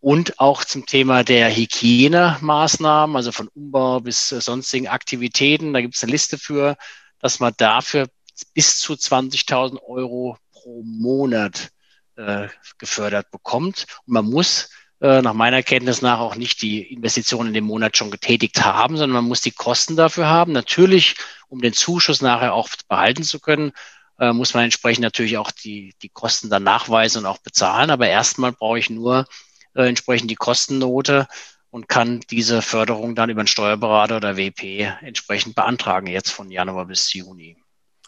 Und 0.00 0.38
auch 0.38 0.62
zum 0.64 0.84
Thema 0.84 1.24
der 1.24 1.50
Hygienemaßnahmen, 1.56 3.16
also 3.16 3.32
von 3.32 3.48
Umbau 3.54 4.00
bis 4.00 4.28
sonstigen 4.28 4.88
Aktivitäten. 4.88 5.72
Da 5.72 5.80
gibt 5.80 5.96
es 5.96 6.02
eine 6.02 6.12
Liste 6.12 6.36
für, 6.36 6.76
dass 7.24 7.40
man 7.40 7.54
dafür 7.56 8.06
bis 8.52 8.78
zu 8.80 8.92
20.000 8.92 9.82
Euro 9.82 10.36
pro 10.52 10.82
Monat 10.84 11.70
äh, 12.16 12.48
gefördert 12.76 13.30
bekommt. 13.30 13.86
Und 14.04 14.12
man 14.12 14.26
muss 14.26 14.68
äh, 15.00 15.22
nach 15.22 15.32
meiner 15.32 15.62
Kenntnis 15.62 16.02
nach 16.02 16.18
auch 16.18 16.34
nicht 16.34 16.60
die 16.60 16.82
Investitionen 16.82 17.48
in 17.48 17.54
dem 17.54 17.64
Monat 17.64 17.96
schon 17.96 18.10
getätigt 18.10 18.62
haben, 18.62 18.98
sondern 18.98 19.14
man 19.14 19.24
muss 19.24 19.40
die 19.40 19.52
Kosten 19.52 19.96
dafür 19.96 20.26
haben. 20.26 20.52
Natürlich, 20.52 21.16
um 21.48 21.62
den 21.62 21.72
Zuschuss 21.72 22.20
nachher 22.20 22.52
auch 22.52 22.68
behalten 22.88 23.22
zu 23.22 23.40
können, 23.40 23.72
äh, 24.18 24.34
muss 24.34 24.52
man 24.52 24.64
entsprechend 24.64 25.02
natürlich 25.02 25.38
auch 25.38 25.50
die, 25.50 25.94
die 26.02 26.10
Kosten 26.10 26.50
dann 26.50 26.62
nachweisen 26.62 27.20
und 27.20 27.26
auch 27.26 27.38
bezahlen. 27.38 27.88
Aber 27.88 28.06
erstmal 28.06 28.52
brauche 28.52 28.78
ich 28.78 28.90
nur 28.90 29.24
äh, 29.72 29.88
entsprechend 29.88 30.30
die 30.30 30.36
Kostennote 30.36 31.26
und 31.74 31.88
kann 31.88 32.20
diese 32.30 32.62
Förderung 32.62 33.16
dann 33.16 33.30
über 33.30 33.40
einen 33.40 33.48
Steuerberater 33.48 34.18
oder 34.18 34.36
WP 34.36 34.92
entsprechend 35.00 35.56
beantragen, 35.56 36.06
jetzt 36.06 36.30
von 36.30 36.48
Januar 36.52 36.86
bis 36.86 37.12
Juni. 37.12 37.56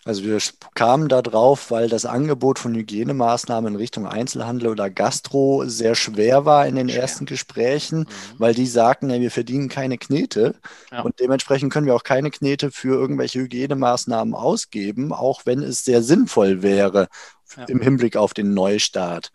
Also 0.04 0.22
wir 0.22 0.38
kamen 0.76 1.08
da 1.08 1.20
drauf, 1.20 1.72
weil 1.72 1.88
das 1.88 2.06
Angebot 2.06 2.60
von 2.60 2.76
Hygienemaßnahmen 2.76 3.74
in 3.74 3.76
Richtung 3.76 4.06
Einzelhandel 4.06 4.68
oder 4.68 4.88
Gastro 4.88 5.64
sehr 5.66 5.96
schwer 5.96 6.44
war 6.44 6.68
in 6.68 6.76
den 6.76 6.88
schwer. 6.88 7.02
ersten 7.02 7.26
Gesprächen, 7.26 7.98
mhm. 7.98 8.06
weil 8.38 8.54
die 8.54 8.68
sagten, 8.68 9.10
ja, 9.10 9.20
wir 9.20 9.32
verdienen 9.32 9.68
keine 9.68 9.98
Knete 9.98 10.54
ja. 10.92 11.00
und 11.00 11.18
dementsprechend 11.18 11.72
können 11.72 11.86
wir 11.86 11.96
auch 11.96 12.04
keine 12.04 12.30
Knete 12.30 12.70
für 12.70 12.94
irgendwelche 12.94 13.40
Hygienemaßnahmen 13.40 14.32
ausgeben, 14.32 15.12
auch 15.12 15.40
wenn 15.44 15.64
es 15.64 15.84
sehr 15.84 16.04
sinnvoll 16.04 16.62
wäre 16.62 17.08
ja. 17.56 17.64
im 17.64 17.80
Hinblick 17.80 18.16
auf 18.16 18.32
den 18.32 18.54
Neustart. 18.54 19.32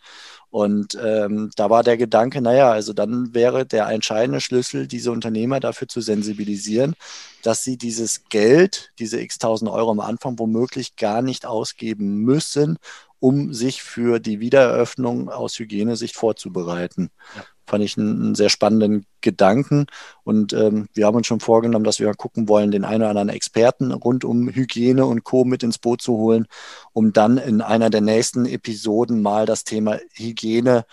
Und 0.52 0.98
ähm, 1.02 1.50
da 1.56 1.70
war 1.70 1.82
der 1.82 1.98
Gedanke, 1.98 2.42
naja, 2.42 2.72
also 2.72 2.92
dann 2.92 3.34
wäre 3.34 3.66
der 3.66 3.88
entscheidende 3.88 4.42
Schlüssel, 4.42 4.86
diese 4.86 5.12
Unternehmer 5.12 5.62
dafür 5.62 5.88
zu 5.88 6.02
sensibilisieren, 6.02 6.96
dass 7.42 7.64
sie 7.64 7.78
dieses 7.78 8.26
Geld, 8.30 8.92
diese 9.00 9.20
x 9.22 9.40
tausend 9.40 9.72
Euro 9.72 9.92
am 9.92 10.02
Anfang 10.02 10.38
womöglich 10.38 10.98
gar 10.98 11.22
nicht 11.22 11.46
ausgeben 11.46 12.18
müssen, 12.18 12.78
um 13.20 13.54
sich 13.54 13.82
für 13.82 14.20
die 14.20 14.42
Wiedereröffnung 14.42 15.30
aus 15.30 15.58
Hygienesicht 15.58 16.16
vorzubereiten. 16.16 17.12
Ja 17.36 17.44
fand 17.72 17.84
ich 17.86 17.98
einen, 17.98 18.36
sehr 18.36 18.50
spannenden 18.50 19.06
Gedanken. 19.22 19.88
Und 20.24 20.52
ähm, 20.52 20.90
wir 20.94 21.06
haben 21.06 21.16
uns 21.16 21.26
schon 21.26 21.40
vorgenommen, 21.40 21.86
dass 21.86 22.00
wir 22.00 22.14
gucken 22.14 22.50
wollen, 22.50 22.70
den 22.70 22.84
einen 22.84 23.04
oder 23.04 23.12
anderen 23.12 23.30
Experten 23.30 23.94
rund 23.94 24.26
um 24.26 24.50
Hygiene 24.50 25.06
und 25.06 25.24
Co. 25.24 25.46
mit 25.46 25.64
ins 25.64 25.80
Boot 25.80 26.02
zu 26.02 26.18
holen, 26.18 26.48
um 26.92 27.14
dann 27.14 27.38
in 27.38 27.62
einer 27.62 27.90
der 27.90 28.02
nächsten 28.02 28.46
Episoden 28.46 29.22
mal 29.22 29.46
das 29.46 29.64
Thema 29.64 30.00
Hygiene 30.14 30.86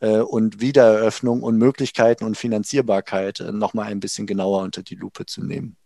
äh, 0.00 0.18
und 0.18 0.60
Wiedereröffnung 0.60 1.42
und 1.42 1.56
Möglichkeiten 1.56 2.24
und 2.24 2.36
Finanzierbarkeit 2.36 3.38
äh, 3.38 3.52
nochmal 3.52 3.86
ein 3.86 4.00
bisschen 4.00 4.26
genauer 4.26 4.62
unter 4.62 4.82
die 4.82 4.96
Lupe 4.96 5.26
zu 5.26 5.44
nehmen. 5.44 5.76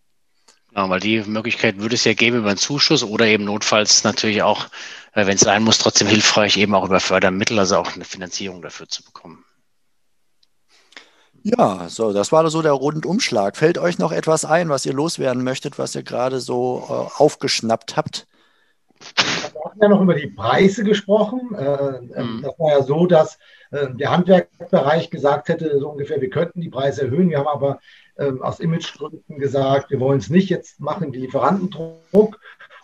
Ja, 0.75 0.89
weil 0.89 1.01
die 1.01 1.21
Möglichkeit 1.21 1.79
würde 1.79 1.95
es 1.95 2.05
ja 2.05 2.15
geben 2.15 2.39
über 2.39 2.49
einen 2.49 2.57
Zuschuss 2.57 3.03
oder 3.03 3.27
eben 3.27 3.45
notfalls 3.45 4.03
natürlich 4.05 4.43
auch, 4.43 4.69
äh, 5.13 5.27
wenn 5.27 5.35
es 5.35 5.43
sein 5.43 5.63
muss, 5.63 5.77
trotzdem 5.77 6.09
hilfreich, 6.09 6.57
eben 6.57 6.75
auch 6.75 6.87
über 6.87 7.01
Fördermittel, 7.01 7.59
also 7.59 7.77
auch 7.77 7.95
eine 7.95 8.05
Finanzierung 8.07 8.63
dafür 8.63 8.89
zu 8.89 9.05
bekommen. 9.05 9.45
Ja, 11.43 11.89
so, 11.89 12.13
das 12.13 12.33
war 12.33 12.49
so 12.51 12.63
der 12.63 12.73
Rundumschlag. 12.73 13.57
Fällt 13.57 13.79
euch 13.79 13.99
noch 13.99 14.13
etwas 14.13 14.45
ein, 14.45 14.69
was 14.69 14.85
ihr 14.87 14.93
loswerden 14.93 15.45
möchtet, 15.45 15.79
was 15.79 15.95
ihr 15.95 16.03
gerade 16.03 16.41
so 16.41 16.85
äh, 16.89 17.23
aufgeschnappt 17.23 17.97
habt? 17.97 18.27
Wir 19.53 19.65
haben 19.65 19.81
ja 19.81 19.89
noch 19.89 20.01
über 20.01 20.15
die 20.15 20.27
Preise 20.27 20.85
gesprochen. 20.85 21.55
Äh, 21.55 22.23
mhm. 22.23 22.43
Das 22.43 22.59
war 22.59 22.71
ja 22.71 22.83
so, 22.83 23.07
dass 23.07 23.39
äh, 23.71 23.89
der 23.95 24.11
Handwerkbereich 24.11 25.11
gesagt 25.11 25.49
hätte, 25.49 25.79
so 25.79 25.91
ungefähr, 25.91 26.21
wir 26.21 26.31
könnten 26.31 26.61
die 26.61 26.71
Preise 26.71 27.03
erhöhen. 27.03 27.31
Wir 27.31 27.39
haben 27.39 27.49
aber 27.49 27.79
äh, 28.17 28.33
aus 28.41 28.61
Imagegründen 28.61 29.39
gesagt, 29.39 29.91
wir 29.91 30.01
wollen 30.01 30.19
es 30.19 30.31
nicht. 30.31 30.49
Jetzt 30.51 30.81
machen 30.81 31.13
die 31.13 31.21
Lieferantendruck. 31.21 32.41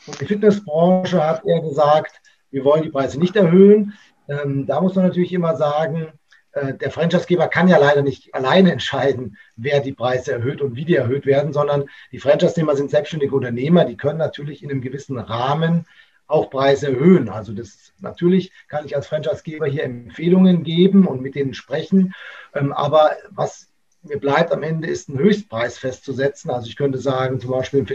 Und 0.06 0.20
die 0.20 0.26
Fitnessbranche 0.26 1.22
hat 1.22 1.44
eher 1.44 1.60
gesagt, 1.60 2.20
wir 2.50 2.64
wollen 2.64 2.82
die 2.82 2.90
Preise 2.90 3.18
nicht 3.18 3.34
erhöhen. 3.34 3.94
Ähm, 4.28 4.66
da 4.66 4.80
muss 4.80 4.94
man 4.94 5.06
natürlich 5.06 5.32
immer 5.32 5.56
sagen, 5.56 6.12
der 6.54 6.90
Franchisegeber 6.90 7.48
kann 7.48 7.68
ja 7.68 7.78
leider 7.78 8.02
nicht 8.02 8.34
alleine 8.34 8.72
entscheiden, 8.72 9.36
wer 9.56 9.80
die 9.80 9.92
Preise 9.92 10.32
erhöht 10.32 10.60
und 10.60 10.76
wie 10.76 10.84
die 10.84 10.94
erhöht 10.94 11.26
werden, 11.26 11.52
sondern 11.52 11.84
die 12.12 12.20
Franchise-Nehmer 12.20 12.76
sind 12.76 12.90
selbstständige 12.90 13.34
Unternehmer, 13.34 13.84
die 13.84 13.96
können 13.96 14.18
natürlich 14.18 14.62
in 14.62 14.70
einem 14.70 14.80
gewissen 14.80 15.18
Rahmen 15.18 15.86
auch 16.26 16.50
Preise 16.50 16.88
erhöhen. 16.88 17.28
Also 17.28 17.52
das 17.52 17.92
natürlich 18.00 18.52
kann 18.68 18.86
ich 18.86 18.96
als 18.96 19.08
Franchisegeber 19.08 19.66
hier 19.66 19.84
Empfehlungen 19.84 20.62
geben 20.62 21.06
und 21.06 21.20
mit 21.20 21.34
denen 21.34 21.54
sprechen, 21.54 22.14
ähm, 22.54 22.72
aber 22.72 23.12
was 23.30 23.68
mir 24.02 24.18
bleibt 24.18 24.52
am 24.52 24.62
Ende 24.62 24.86
ist 24.88 25.08
ein 25.08 25.18
Höchstpreis 25.18 25.78
festzusetzen. 25.78 26.50
Also 26.50 26.68
ich 26.68 26.76
könnte 26.76 26.98
sagen, 26.98 27.40
zum 27.40 27.50
Beispiel 27.50 27.80
im 27.80 27.86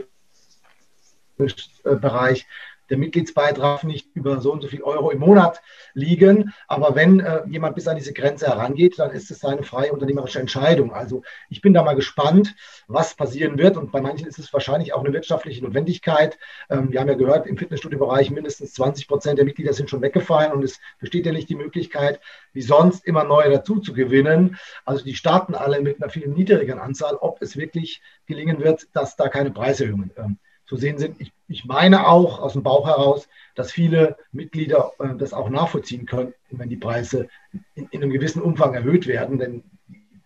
Fitnessbereich 1.38 2.48
der 2.90 2.98
Mitgliedsbeitrag 2.98 3.84
nicht 3.84 4.10
über 4.14 4.42
so 4.42 4.52
und 4.52 4.62
so 4.62 4.68
viel 4.68 4.84
Euro 4.84 5.12
im 5.12 5.20
Monat 5.20 5.62
liegen. 5.94 6.54
Aber 6.68 6.96
wenn 6.96 7.20
äh, 7.20 7.42
jemand 7.48 7.76
bis 7.76 7.88
an 7.88 7.98
diese 7.98 8.14
Grenze 8.14 8.48
herangeht, 8.48 9.00
dann 9.00 9.12
ist 9.12 9.32
es 9.32 9.40
seine 9.40 9.64
freie 9.64 9.92
unternehmerische 9.92 10.40
Entscheidung. 10.40 10.94
Also 10.94 11.24
ich 11.50 11.62
bin 11.62 11.74
da 11.74 11.84
mal 11.84 11.96
gespannt, 11.96 12.56
was 12.88 13.16
passieren 13.16 13.58
wird. 13.58 13.78
Und 13.78 13.92
bei 13.92 14.02
manchen 14.02 14.28
ist 14.28 14.40
es 14.40 14.52
wahrscheinlich 14.54 14.94
auch 14.94 15.04
eine 15.04 15.14
wirtschaftliche 15.14 15.64
Notwendigkeit. 15.64 16.38
Ähm, 16.70 16.92
wir 16.92 17.00
haben 17.00 17.08
ja 17.08 17.16
gehört, 17.16 17.48
im 17.48 17.58
Fitnessstudio-Bereich 17.58 18.32
mindestens 18.32 18.74
20 18.74 19.08
Prozent 19.08 19.38
der 19.38 19.46
Mitglieder 19.46 19.74
sind 19.74 19.90
schon 19.90 20.02
weggefallen 20.02 20.52
und 20.52 20.64
es 20.64 20.80
besteht 21.00 21.26
ja 21.26 21.32
nicht 21.32 21.50
die 21.50 21.56
Möglichkeit, 21.56 22.20
wie 22.54 22.62
sonst 22.62 23.06
immer 23.06 23.24
neue 23.24 23.50
dazu 23.50 23.80
zu 23.80 23.94
gewinnen. 23.94 24.58
Also 24.86 25.04
die 25.04 25.16
starten 25.16 25.56
alle 25.56 25.82
mit 25.82 26.02
einer 26.02 26.10
viel 26.10 26.28
niedrigeren 26.28 26.80
Anzahl, 26.80 27.16
ob 27.16 27.42
es 27.42 27.58
wirklich 27.58 28.02
gelingen 28.26 28.60
wird, 28.60 28.88
dass 28.94 29.16
da 29.16 29.28
keine 29.28 29.52
Preiserhöhungen 29.52 30.12
ähm, 30.18 30.38
zu 30.70 30.78
sehen 30.78 31.00
sind. 31.00 31.20
Ich, 31.20 31.34
ich 31.48 31.66
meine 31.66 32.08
auch 32.08 32.40
aus 32.40 32.54
dem 32.54 32.62
Bauch 32.62 32.86
heraus, 32.86 33.28
dass 33.56 33.72
viele 33.72 34.18
Mitglieder 34.32 34.92
äh, 35.00 35.16
das 35.16 35.34
auch 35.34 35.50
nachvollziehen 35.50 36.06
können, 36.06 36.34
wenn 36.52 36.70
die 36.70 36.78
Preise 36.78 37.28
in, 37.74 37.88
in, 37.90 38.04
einem 38.04 38.12
gewissen 38.12 38.42
Umfang 38.42 38.76
erhöht 38.76 39.08
werden. 39.08 39.40
Denn 39.40 39.64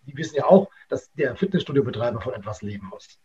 die 0.05 0.17
wissen 0.17 0.35
ja 0.35 0.45
auch, 0.45 0.69
dass 0.89 1.11
der 1.13 1.37
Fitnessstudio-Betreiber 1.37 2.19
von 2.19 2.33
etwas 2.33 2.61
leben 2.61 2.87
muss. 2.87 3.17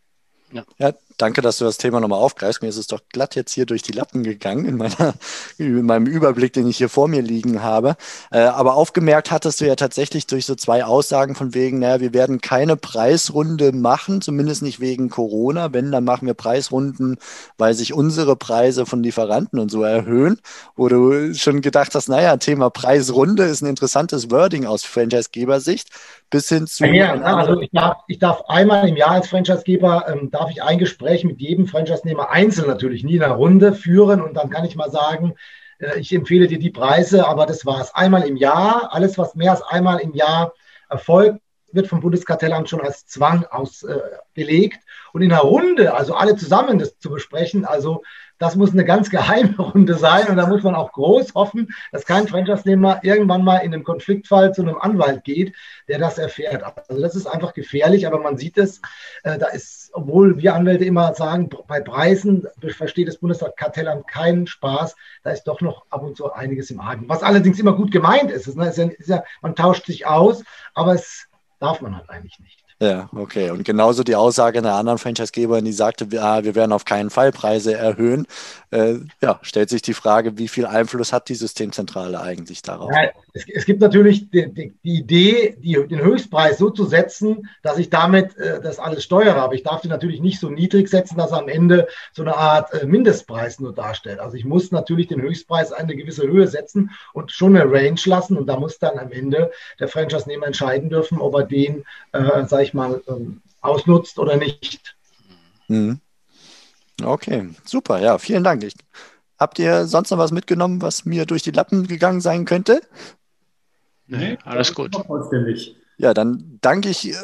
Ja. 0.53 0.65
ja. 0.79 0.93
danke, 1.19 1.43
dass 1.43 1.59
du 1.59 1.65
das 1.65 1.79
Thema 1.79 2.01
nochmal 2.01 2.21
aufgreifst. 2.21 2.63
Mir 2.63 2.69
ist 2.69 2.77
es 2.77 2.87
doch 2.87 3.01
glatt 3.11 3.35
jetzt 3.35 3.53
hier 3.53 3.67
durch 3.67 3.83
die 3.83 3.93
Lappen 3.93 4.23
gegangen 4.23 4.65
in, 4.65 4.77
meiner, 4.77 5.15
in 5.59 5.85
meinem 5.85 6.07
Überblick, 6.07 6.53
den 6.53 6.67
ich 6.69 6.79
hier 6.79 6.89
vor 6.89 7.09
mir 7.09 7.23
liegen 7.23 7.63
habe. 7.63 7.97
Äh, 8.31 8.41
aber 8.41 8.75
aufgemerkt 8.75 9.31
hattest 9.31 9.61
du 9.61 9.67
ja 9.67 9.77
tatsächlich 9.77 10.27
durch 10.27 10.47
so 10.47 10.55
zwei 10.55 10.85
Aussagen 10.85 11.35
von 11.35 11.55
wegen, 11.55 11.81
naja, 11.81 12.01
wir 12.01 12.15
werden 12.15 12.41
keine 12.41 12.77
Preisrunde 12.77 13.73
machen, 13.73 14.23
zumindest 14.23 14.63
nicht 14.63 14.81
wegen 14.81 15.11
Corona. 15.11 15.73
Wenn, 15.73 15.93
dann 15.93 16.05
machen 16.05 16.27
wir 16.27 16.35
Preisrunden, 16.35 17.19
weil 17.59 17.75
sich 17.75 17.93
unsere 17.93 18.37
Preise 18.37 18.87
von 18.87 19.03
Lieferanten 19.03 19.59
und 19.59 19.71
so 19.71 19.83
erhöhen. 19.83 20.41
Wo 20.77 20.89
du 20.89 21.35
schon 21.35 21.61
gedacht 21.61 21.95
hast, 21.95 22.09
naja, 22.09 22.37
Thema 22.39 22.71
Preisrunde 22.71 23.45
ist 23.45 23.61
ein 23.61 23.67
interessantes 23.67 24.31
Wording 24.31 24.65
aus 24.65 24.85
Franchisegebersicht 24.85 25.91
bis 26.31 26.49
hin 26.49 26.67
zu. 26.67 26.87
Ja, 26.87 27.15
also 27.15 27.61
ich 27.61 27.71
darf, 27.71 27.99
ich 28.07 28.19
darf 28.19 28.43
einmal 28.49 28.89
im 28.89 28.97
Jahr 28.97 29.13
als 29.13 29.29
Franchisegeber, 29.29 30.07
ähm, 30.09 30.31
darf 30.31 30.51
ich 30.51 30.63
ein 30.63 30.79
Gespräch 30.79 31.25
mit 31.25 31.41
jedem 31.41 31.67
Franchise-Nehmer 31.67 32.31
einzeln 32.31 32.69
natürlich 32.69 33.05
nie 33.05 33.17
in 33.17 33.23
einer 33.23 33.35
Runde 33.35 33.73
führen 33.73 34.21
und 34.21 34.35
dann 34.35 34.51
kann 34.51 34.65
ich 34.65 34.77
mal 34.77 34.91
sagen, 34.91 35.35
äh, 35.79 35.99
ich 35.99 36.15
empfehle 36.15 36.47
dir 36.47 36.59
die 36.59 36.71
Preise, 36.71 37.27
aber 37.27 37.47
das 37.47 37.65
war 37.65 37.81
es. 37.81 37.95
Einmal 37.95 38.27
im 38.27 38.37
Jahr, 38.37 38.91
alles 38.93 39.19
was 39.19 39.35
mehr 39.35 39.53
als 39.53 39.63
einmal 39.63 40.01
im 40.01 40.15
Jahr 40.15 40.53
erfolgt, 40.89 41.41
wird 41.73 41.87
vom 41.87 42.01
Bundeskartellamt 42.01 42.69
schon 42.69 42.81
als 42.81 43.07
Zwang 43.07 43.45
ausgelegt. 43.45 44.79
Äh, 44.79 44.88
und 45.19 45.25
in 45.25 45.33
einer 45.33 45.43
Runde, 45.43 45.95
also 45.95 46.15
alle 46.15 46.37
zusammen 46.37 46.79
das 46.79 46.97
zu 47.01 47.11
besprechen, 47.11 47.65
also 47.65 48.05
das 48.39 48.55
muss 48.55 48.71
eine 48.71 48.85
ganz 48.85 49.11
geheime 49.11 49.57
Runde 49.59 49.95
sein 49.95 50.29
und 50.29 50.37
da 50.37 50.47
muss 50.47 50.63
man 50.63 50.77
auch 50.77 50.93
groß 50.93 51.35
hoffen, 51.35 51.75
dass 51.91 52.07
kein 52.07 52.29
Franchise-Nehmer 52.29 53.01
irgendwann 53.03 53.43
mal 53.43 53.59
in 53.59 53.75
einem 53.75 53.83
Konfliktfall 53.83 54.55
zu 54.55 54.63
einem 54.63 54.79
Anwalt 54.79 55.25
geht, 55.25 55.57
der 55.89 55.99
das 55.99 56.19
erfährt. 56.19 56.63
Also 56.89 57.03
das 57.03 57.17
ist 57.17 57.27
einfach 57.27 57.53
gefährlich, 57.53 58.07
aber 58.07 58.21
man 58.21 58.37
sieht 58.37 58.59
es, 58.59 58.81
äh, 59.25 59.39
da 59.39 59.49
ist, 59.49 59.91
obwohl 59.93 60.39
wir 60.39 60.55
Anwälte 60.55 60.85
immer 60.85 61.13
sagen, 61.15 61.51
bei 61.67 61.81
Preisen 61.81 62.47
versteht 62.69 63.09
das 63.09 63.19
Bundeskartellamt 63.19 64.07
keinen 64.07 64.47
Spaß, 64.47 64.95
da 65.25 65.31
ist 65.31 65.49
doch 65.49 65.61
noch 65.61 65.85
ab 65.91 66.05
und 66.05 66.17
zu 66.17 66.33
einiges 66.33 66.71
im 66.71 66.79
Argen. 66.79 67.09
Was 67.09 67.25
allerdings 67.25 67.59
immer 67.59 67.73
gut 67.73 67.91
gemeint 67.91 68.31
ist, 68.31 68.47
ist, 68.47 68.57
ne, 68.57 68.69
ist, 68.69 68.79
ja, 68.79 68.85
ist 68.87 69.09
ja, 69.09 69.25
man 69.43 69.57
tauscht 69.57 69.87
sich 69.87 70.07
aus, 70.07 70.45
aber 70.75 70.95
es 70.95 71.27
darf 71.59 71.81
man 71.81 71.97
halt 71.97 72.09
eigentlich 72.09 72.39
nicht. 72.39 72.68
Ja, 72.81 73.09
okay. 73.13 73.51
Und 73.51 73.65
genauso 73.65 74.05
die 74.05 74.15
Aussage 74.15 74.59
einer 74.59 74.75
anderen 74.75 74.99
Franchisegeberin, 74.99 75.65
die 75.65 75.73
sagte, 75.73 76.07
ah, 76.23 76.45
wir 76.45 76.55
werden 76.55 76.71
auf 76.71 76.85
keinen 76.85 77.11
Fall 77.11 77.33
Preise 77.33 77.75
erhöhen. 77.75 78.27
Äh, 78.71 78.99
ja, 79.21 79.41
stellt 79.43 79.69
sich 79.69 79.83
die 79.83 79.95
Frage, 79.95 80.39
wie 80.39 80.47
viel 80.47 80.65
Einfluss 80.65 81.13
hat 81.13 81.29
die 81.29 81.35
Systemzentrale 81.35 82.21
eigentlich 82.21 82.63
darauf? 82.63 82.93
Ja, 82.93 83.11
es, 83.33 83.47
es, 83.53 83.65
gibt 83.65 83.81
natürlich 83.81 84.31
die, 84.31 84.53
die, 84.53 84.75
die 84.85 84.99
Idee, 84.99 85.57
die, 85.59 85.73
den 85.89 86.01
Höchstpreis 86.01 86.59
so 86.59 86.71
zu 86.71 86.85
setzen, 86.85 87.49
dass 87.63 87.79
ich 87.79 87.91
damit 87.91 88.37
äh, 88.37 88.61
das 88.61 88.79
alles 88.79 89.03
steuere. 89.03 89.37
Aber 89.37 89.55
ich 89.55 89.65
darf 89.65 89.81
den 89.81 89.91
natürlich 89.91 90.21
nicht 90.21 90.39
so 90.39 90.49
niedrig 90.49 90.89
setzen, 90.89 91.17
dass 91.17 91.33
er 91.33 91.39
am 91.39 91.49
Ende 91.49 91.89
so 92.13 92.23
eine 92.23 92.37
Art 92.37 92.73
äh, 92.75 92.87
Mindestpreis 92.87 93.59
nur 93.59 93.75
darstellt. 93.75 94.21
Also 94.21 94.37
ich 94.37 94.45
muss 94.45 94.71
natürlich 94.71 95.09
den 95.09 95.21
Höchstpreis 95.21 95.73
eine 95.73 95.97
gewisse 95.97 96.29
Höhe 96.29 96.47
setzen 96.47 96.91
und 97.13 97.33
schon 97.33 97.57
eine 97.57 97.69
Range 97.69 98.01
lassen. 98.05 98.37
Und 98.37 98.47
da 98.47 98.57
muss 98.57 98.79
dann 98.79 98.99
am 98.99 99.11
Ende 99.11 99.51
der 99.81 99.89
Franchise-Nehmer 99.89 100.47
entscheiden 100.47 100.91
dürfen, 100.91 101.19
ob 101.19 101.35
er 101.35 101.45
den, 101.45 101.85
äh, 102.13 102.45
sage 102.47 102.63
ich 102.63 102.68
mal, 102.75 103.03
ähm, 103.09 103.43
ausnutzt 103.61 104.19
oder 104.19 104.37
nicht. 104.37 104.97
Mhm. 105.69 106.01
Okay, 107.03 107.51
super. 107.65 108.01
Ja, 108.01 108.19
vielen 108.19 108.45
Dank. 108.45 108.65
Ich, 108.65 108.75
habt 109.39 109.59
ihr 109.59 109.87
sonst 109.87 110.11
noch 110.11 110.19
was 110.19 110.33
mitgenommen, 110.33 110.83
was 110.83 111.05
mir 111.05 111.27
durch 111.27 111.43
die 111.43 111.53
Lappen 111.53 111.87
gegangen 111.87 112.21
sein 112.21 112.45
könnte? 112.45 112.81
Nee, 114.07 114.39
alles 114.45 114.75
gut. 114.75 114.97
Vollständig. 115.07 115.77
Ja, 116.01 116.15
dann 116.15 116.59
danke 116.61 116.91
ich 116.91 117.09
äh, 117.11 117.15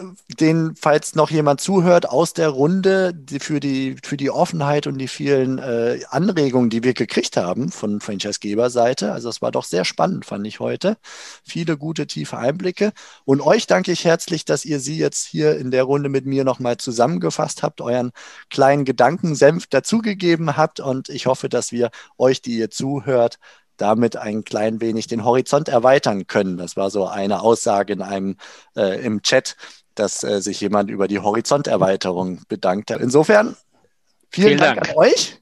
den, 0.41 0.75
falls 0.75 1.15
noch 1.15 1.31
jemand 1.31 1.61
zuhört 1.61 2.09
aus 2.09 2.33
der 2.33 2.49
Runde, 2.49 3.15
die, 3.15 3.39
für, 3.39 3.61
die, 3.61 3.97
für 4.03 4.17
die 4.17 4.31
Offenheit 4.31 4.89
und 4.89 4.99
die 4.99 5.07
vielen 5.07 5.59
äh, 5.59 6.01
Anregungen, 6.11 6.71
die 6.71 6.83
wir 6.83 6.93
gekriegt 6.93 7.37
haben 7.37 7.71
von 7.71 8.01
Franchise-Geber-Seite. 8.01 9.13
Also 9.13 9.29
es 9.29 9.41
war 9.41 9.53
doch 9.53 9.63
sehr 9.63 9.85
spannend, 9.85 10.25
fand 10.25 10.45
ich 10.49 10.59
heute. 10.59 10.97
Viele 11.45 11.77
gute, 11.79 12.09
tiefe 12.09 12.37
Einblicke. 12.37 12.93
Und 13.25 13.41
euch 13.43 13.69
danke 13.69 13.93
ich 13.93 14.05
herzlich, 14.05 14.45
dass 14.45 14.65
ihr 14.65 14.81
sie 14.81 14.99
jetzt 14.99 15.25
hier 15.25 15.57
in 15.57 15.71
der 15.71 15.85
Runde 15.85 16.09
mit 16.09 16.27
mir 16.27 16.43
nochmal 16.43 16.77
zusammengefasst 16.77 17.63
habt, 17.63 17.81
euren 17.81 18.11
kleinen 18.51 18.85
Gedankensenf 18.85 19.69
dazugegeben 19.69 20.57
habt. 20.57 20.81
Und 20.81 21.11
ich 21.11 21.27
hoffe, 21.27 21.49
dass 21.49 21.71
wir 21.71 21.91
euch, 22.19 22.43
die 22.43 22.59
ihr 22.59 22.71
zuhört, 22.71 23.39
damit 23.77 24.17
ein 24.17 24.45
klein 24.45 24.81
wenig 24.81 25.07
den 25.07 25.25
Horizont 25.25 25.69
erweitern 25.69 26.27
können. 26.27 26.57
Das 26.57 26.77
war 26.77 26.91
so 26.91 27.07
eine 27.07 27.43
Aussage 27.43 27.93
in 27.93 28.03
einem 28.03 28.37
äh, 28.77 29.05
im 29.05 29.23
Chat, 29.23 29.57
dass 29.95 30.23
äh, 30.25 30.41
sich 30.41 30.61
jemand 30.61 30.91
über 30.91 31.09
die 31.09 31.19
Horizonterweiterung 31.19 32.41
bedankt 32.49 32.91
hat. 32.91 33.01
Insofern 33.01 33.57
vielen, 34.31 34.49
vielen 34.49 34.59
Dank, 34.59 34.83
Dank, 34.83 34.91
an 34.91 34.97
euch. 34.97 35.41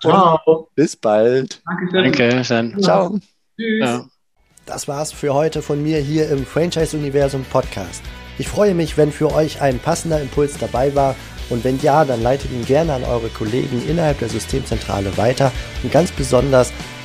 Ciao. 0.00 0.68
bis 0.74 0.96
bald. 0.96 1.62
Danke. 1.92 2.42
Danke. 2.42 2.80
Ciao. 2.80 3.18
Tschüss. 3.56 3.80
Ja. 3.80 4.04
Das 4.66 4.86
war's 4.86 5.12
für 5.12 5.34
heute 5.34 5.60
von 5.60 5.82
mir 5.82 5.98
hier 5.98 6.28
im 6.30 6.46
Franchise 6.46 6.96
Universum 6.96 7.44
Podcast. 7.44 8.02
Ich 8.38 8.48
freue 8.48 8.74
mich, 8.74 8.96
wenn 8.96 9.12
für 9.12 9.32
euch 9.32 9.60
ein 9.60 9.78
passender 9.78 10.20
Impuls 10.20 10.56
dabei 10.58 10.94
war 10.94 11.14
und 11.50 11.64
wenn 11.64 11.80
ja, 11.80 12.04
dann 12.04 12.22
leitet 12.22 12.50
ihn 12.50 12.64
gerne 12.64 12.94
an 12.94 13.04
eure 13.04 13.28
Kollegen 13.28 13.86
innerhalb 13.86 14.18
der 14.20 14.28
Systemzentrale 14.28 15.16
weiter 15.16 15.52
und 15.82 15.92
ganz 15.92 16.10
besonders 16.12 16.72